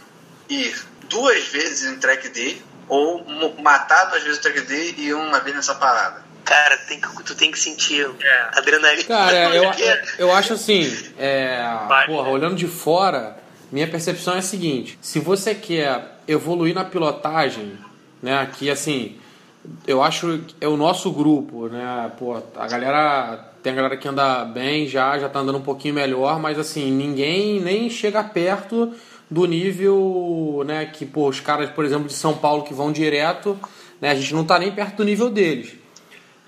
[0.49, 3.25] ir duas vezes em track day ou
[3.61, 6.30] matar duas vezes o track day e uma vez nessa parada?
[6.45, 8.59] Cara, tem que, tu tem que sentir é.
[8.59, 9.05] adrenalina.
[9.05, 9.73] Cara, eu,
[10.19, 11.63] eu acho assim, é,
[12.07, 13.37] porra, olhando de fora,
[13.71, 17.79] minha percepção é a seguinte: se você quer evoluir na pilotagem,
[18.23, 18.49] né?
[18.57, 19.17] Que assim,
[19.87, 22.11] eu acho é o nosso grupo, né?
[22.19, 25.95] Pô, a galera tem a galera que anda bem já, já tá andando um pouquinho
[25.95, 28.95] melhor, mas assim, ninguém nem chega perto
[29.31, 33.59] do nível, né, que pô, os caras, por exemplo, de São Paulo que vão direto,
[34.01, 35.75] né, a gente não tá nem perto do nível deles.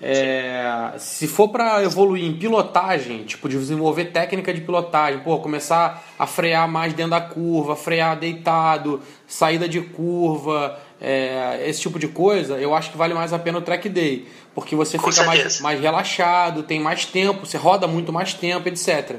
[0.05, 6.03] É, se for para evoluir em pilotagem, tipo de desenvolver técnica de pilotagem, pô, começar
[6.19, 12.09] a frear mais dentro da curva, frear deitado, saída de curva, é, esse tipo de
[12.09, 15.23] coisa, eu acho que vale mais a pena o track day, porque você Com fica
[15.23, 19.15] mais, mais relaxado, tem mais tempo, você roda muito mais tempo, etc.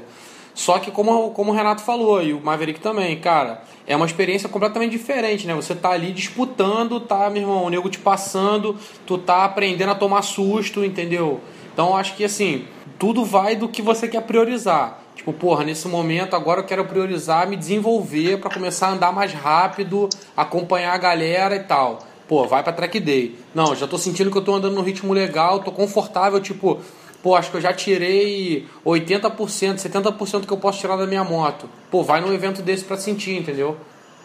[0.55, 4.47] Só que como, como o Renato falou e o Maverick também, cara, é uma experiência
[4.47, 5.53] completamente diferente, né?
[5.53, 9.95] Você tá ali disputando, tá, meu irmão, o nego te passando, tu tá aprendendo a
[9.95, 11.41] tomar susto, entendeu?
[11.73, 12.65] Então acho que assim,
[12.97, 15.01] tudo vai do que você quer priorizar.
[15.13, 19.33] Tipo, porra, nesse momento agora eu quero priorizar me desenvolver para começar a andar mais
[19.33, 21.99] rápido, acompanhar a galera e tal.
[22.27, 23.37] Pô, vai pra track day.
[23.53, 26.79] Não, já tô sentindo que eu tô andando num ritmo legal, tô confortável, tipo,
[27.25, 31.23] pô, acho que eu já tirei 80%, 70% do que eu posso tirar da minha
[31.23, 31.67] moto.
[31.89, 33.75] Pô, vai num evento desse para sentir, entendeu?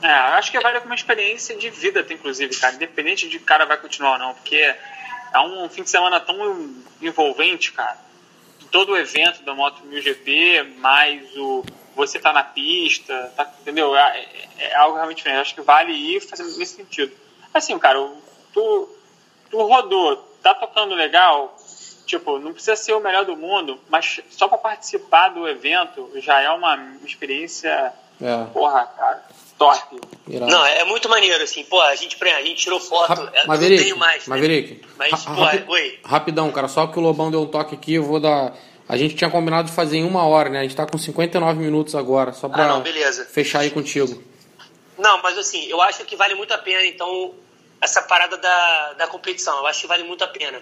[0.03, 2.75] É, acho que vale como experiência de vida, inclusive, cara.
[2.75, 6.37] Independente de cara vai continuar ou não, porque é um fim de semana tão
[7.01, 7.97] envolvente, cara.
[8.71, 11.65] Todo o evento da Moto GP, mais o
[11.97, 13.97] você tá na pista, tá, entendeu?
[13.97, 14.27] É, é,
[14.59, 15.41] é, algo realmente diferente.
[15.41, 17.13] Acho que vale ir fazendo nesse sentido.
[17.55, 17.99] Assim, cara,
[18.53, 18.95] tu,
[19.51, 21.57] tu rodou, tá tocando legal,
[22.11, 26.41] tipo, não precisa ser o melhor do mundo, mas só para participar do evento já
[26.41, 28.45] é uma experiência, é.
[28.53, 29.25] porra, cara,
[29.57, 30.01] top.
[30.27, 30.51] Irado.
[30.51, 33.77] Não, é muito maneiro, assim, pô, a gente, a gente tirou foto, Rap eu Maverick,
[33.77, 34.27] não tenho mais.
[34.27, 34.35] Né?
[34.35, 36.01] Maverick, mas, pô, oi.
[36.05, 38.57] Rapidão, cara, só que o Lobão deu um toque aqui, eu vou dar...
[38.89, 40.59] A gente tinha combinado de fazer em uma hora, né?
[40.59, 42.85] A gente tá com 59 minutos agora, só pra ah, não,
[43.31, 44.21] fechar aí contigo.
[44.99, 47.33] Não, mas assim, eu acho que vale muito a pena, então,
[47.81, 49.57] essa parada da, da competição.
[49.59, 50.61] Eu acho que vale muito a pena.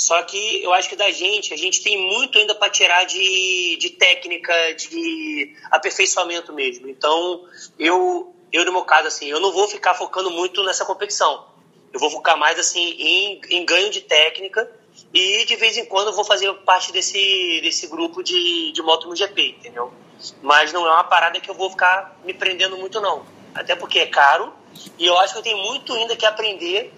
[0.00, 3.76] Só que eu acho que da gente, a gente tem muito ainda para tirar de,
[3.76, 6.88] de técnica, de aperfeiçoamento mesmo.
[6.88, 7.46] Então,
[7.78, 11.46] eu, eu, no meu caso, assim, eu não vou ficar focando muito nessa competição.
[11.92, 14.72] Eu vou focar mais, assim, em, em ganho de técnica
[15.12, 19.14] e, de vez em quando, vou fazer parte desse, desse grupo de, de moto no
[19.14, 19.92] GP, entendeu?
[20.40, 23.26] Mas não é uma parada que eu vou ficar me prendendo muito, não.
[23.54, 24.50] Até porque é caro
[24.98, 26.90] e eu acho que eu tenho muito ainda que aprender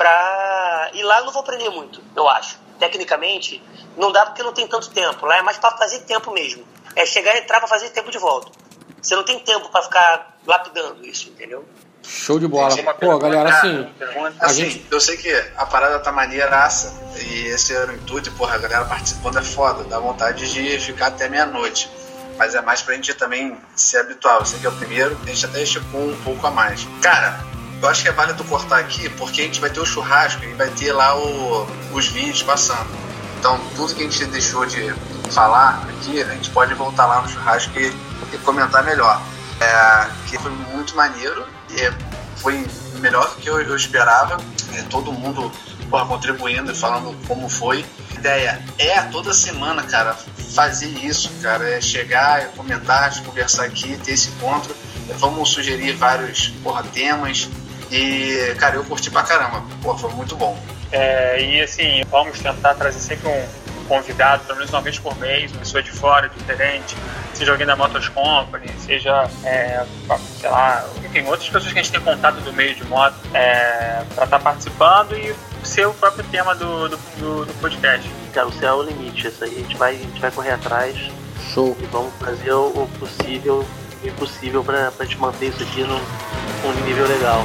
[0.00, 0.90] pra.
[0.94, 2.58] E lá eu não vou aprender muito, eu acho.
[2.78, 3.62] Tecnicamente,
[3.98, 5.26] não dá porque não tem tanto tempo.
[5.26, 6.64] Lá é mais para fazer tempo mesmo.
[6.96, 8.50] É chegar e entrar para fazer tempo de volta.
[9.02, 11.66] Você não tem tempo para ficar lapidando isso, entendeu?
[12.02, 12.74] Show de bola.
[12.94, 13.94] Pô, galera, assim.
[14.40, 14.86] Assim, gente...
[14.90, 18.86] eu sei que a parada tá maneiraça e esse era o intuito, porra, a galera
[18.86, 21.90] participando é foda, dá vontade de ficar até meia-noite.
[22.38, 24.38] Mas é mais pra gente também se habituar.
[24.38, 26.88] Eu sei que é o primeiro, a gente até esticou um pouco a mais.
[27.02, 27.49] Cara,
[27.82, 30.52] eu acho que é válido cortar aqui, porque a gente vai ter o churrasco e
[30.54, 32.88] vai ter lá o, os vídeos passando.
[33.38, 34.92] Então, tudo que a gente deixou de
[35.30, 37.86] falar aqui, a gente pode voltar lá no churrasco e,
[38.32, 39.20] e comentar melhor.
[39.60, 41.92] É, que foi muito maneiro, e
[42.36, 42.66] foi
[42.98, 44.38] melhor do que eu, eu esperava.
[44.74, 45.50] É, todo mundo
[45.90, 47.84] porra, contribuindo e falando como foi.
[48.14, 50.14] A ideia é toda semana, cara,
[50.54, 51.68] fazer isso, cara.
[51.68, 54.74] É chegar, é comentar, conversar aqui, ter esse encontro.
[55.08, 57.48] É, vamos sugerir vários porra, temas,
[57.90, 59.62] e, cara, eu curti pra caramba.
[59.82, 60.58] Pô, foi muito bom.
[60.92, 65.50] É, e assim, vamos tentar trazer sempre um convidado, pelo menos uma vez por mês,
[65.50, 66.96] uma pessoa de fora, diferente,
[67.34, 69.84] seja alguém da Motors Company, seja, é,
[70.40, 74.04] sei lá, enfim, outras pessoas que a gente tem contato do meio de moto, é,
[74.14, 75.34] para estar tá participando e
[75.66, 78.08] ser o próprio tema do, do, do, do podcast.
[78.32, 80.52] Cara, o céu é o limite, isso aí a gente vai, a gente vai correr
[80.52, 80.96] atrás.
[81.52, 81.76] Show.
[81.80, 83.66] E vamos fazer o, possível,
[84.04, 85.98] impossível para a gente manter isso aqui num,
[86.62, 87.42] num nível legal.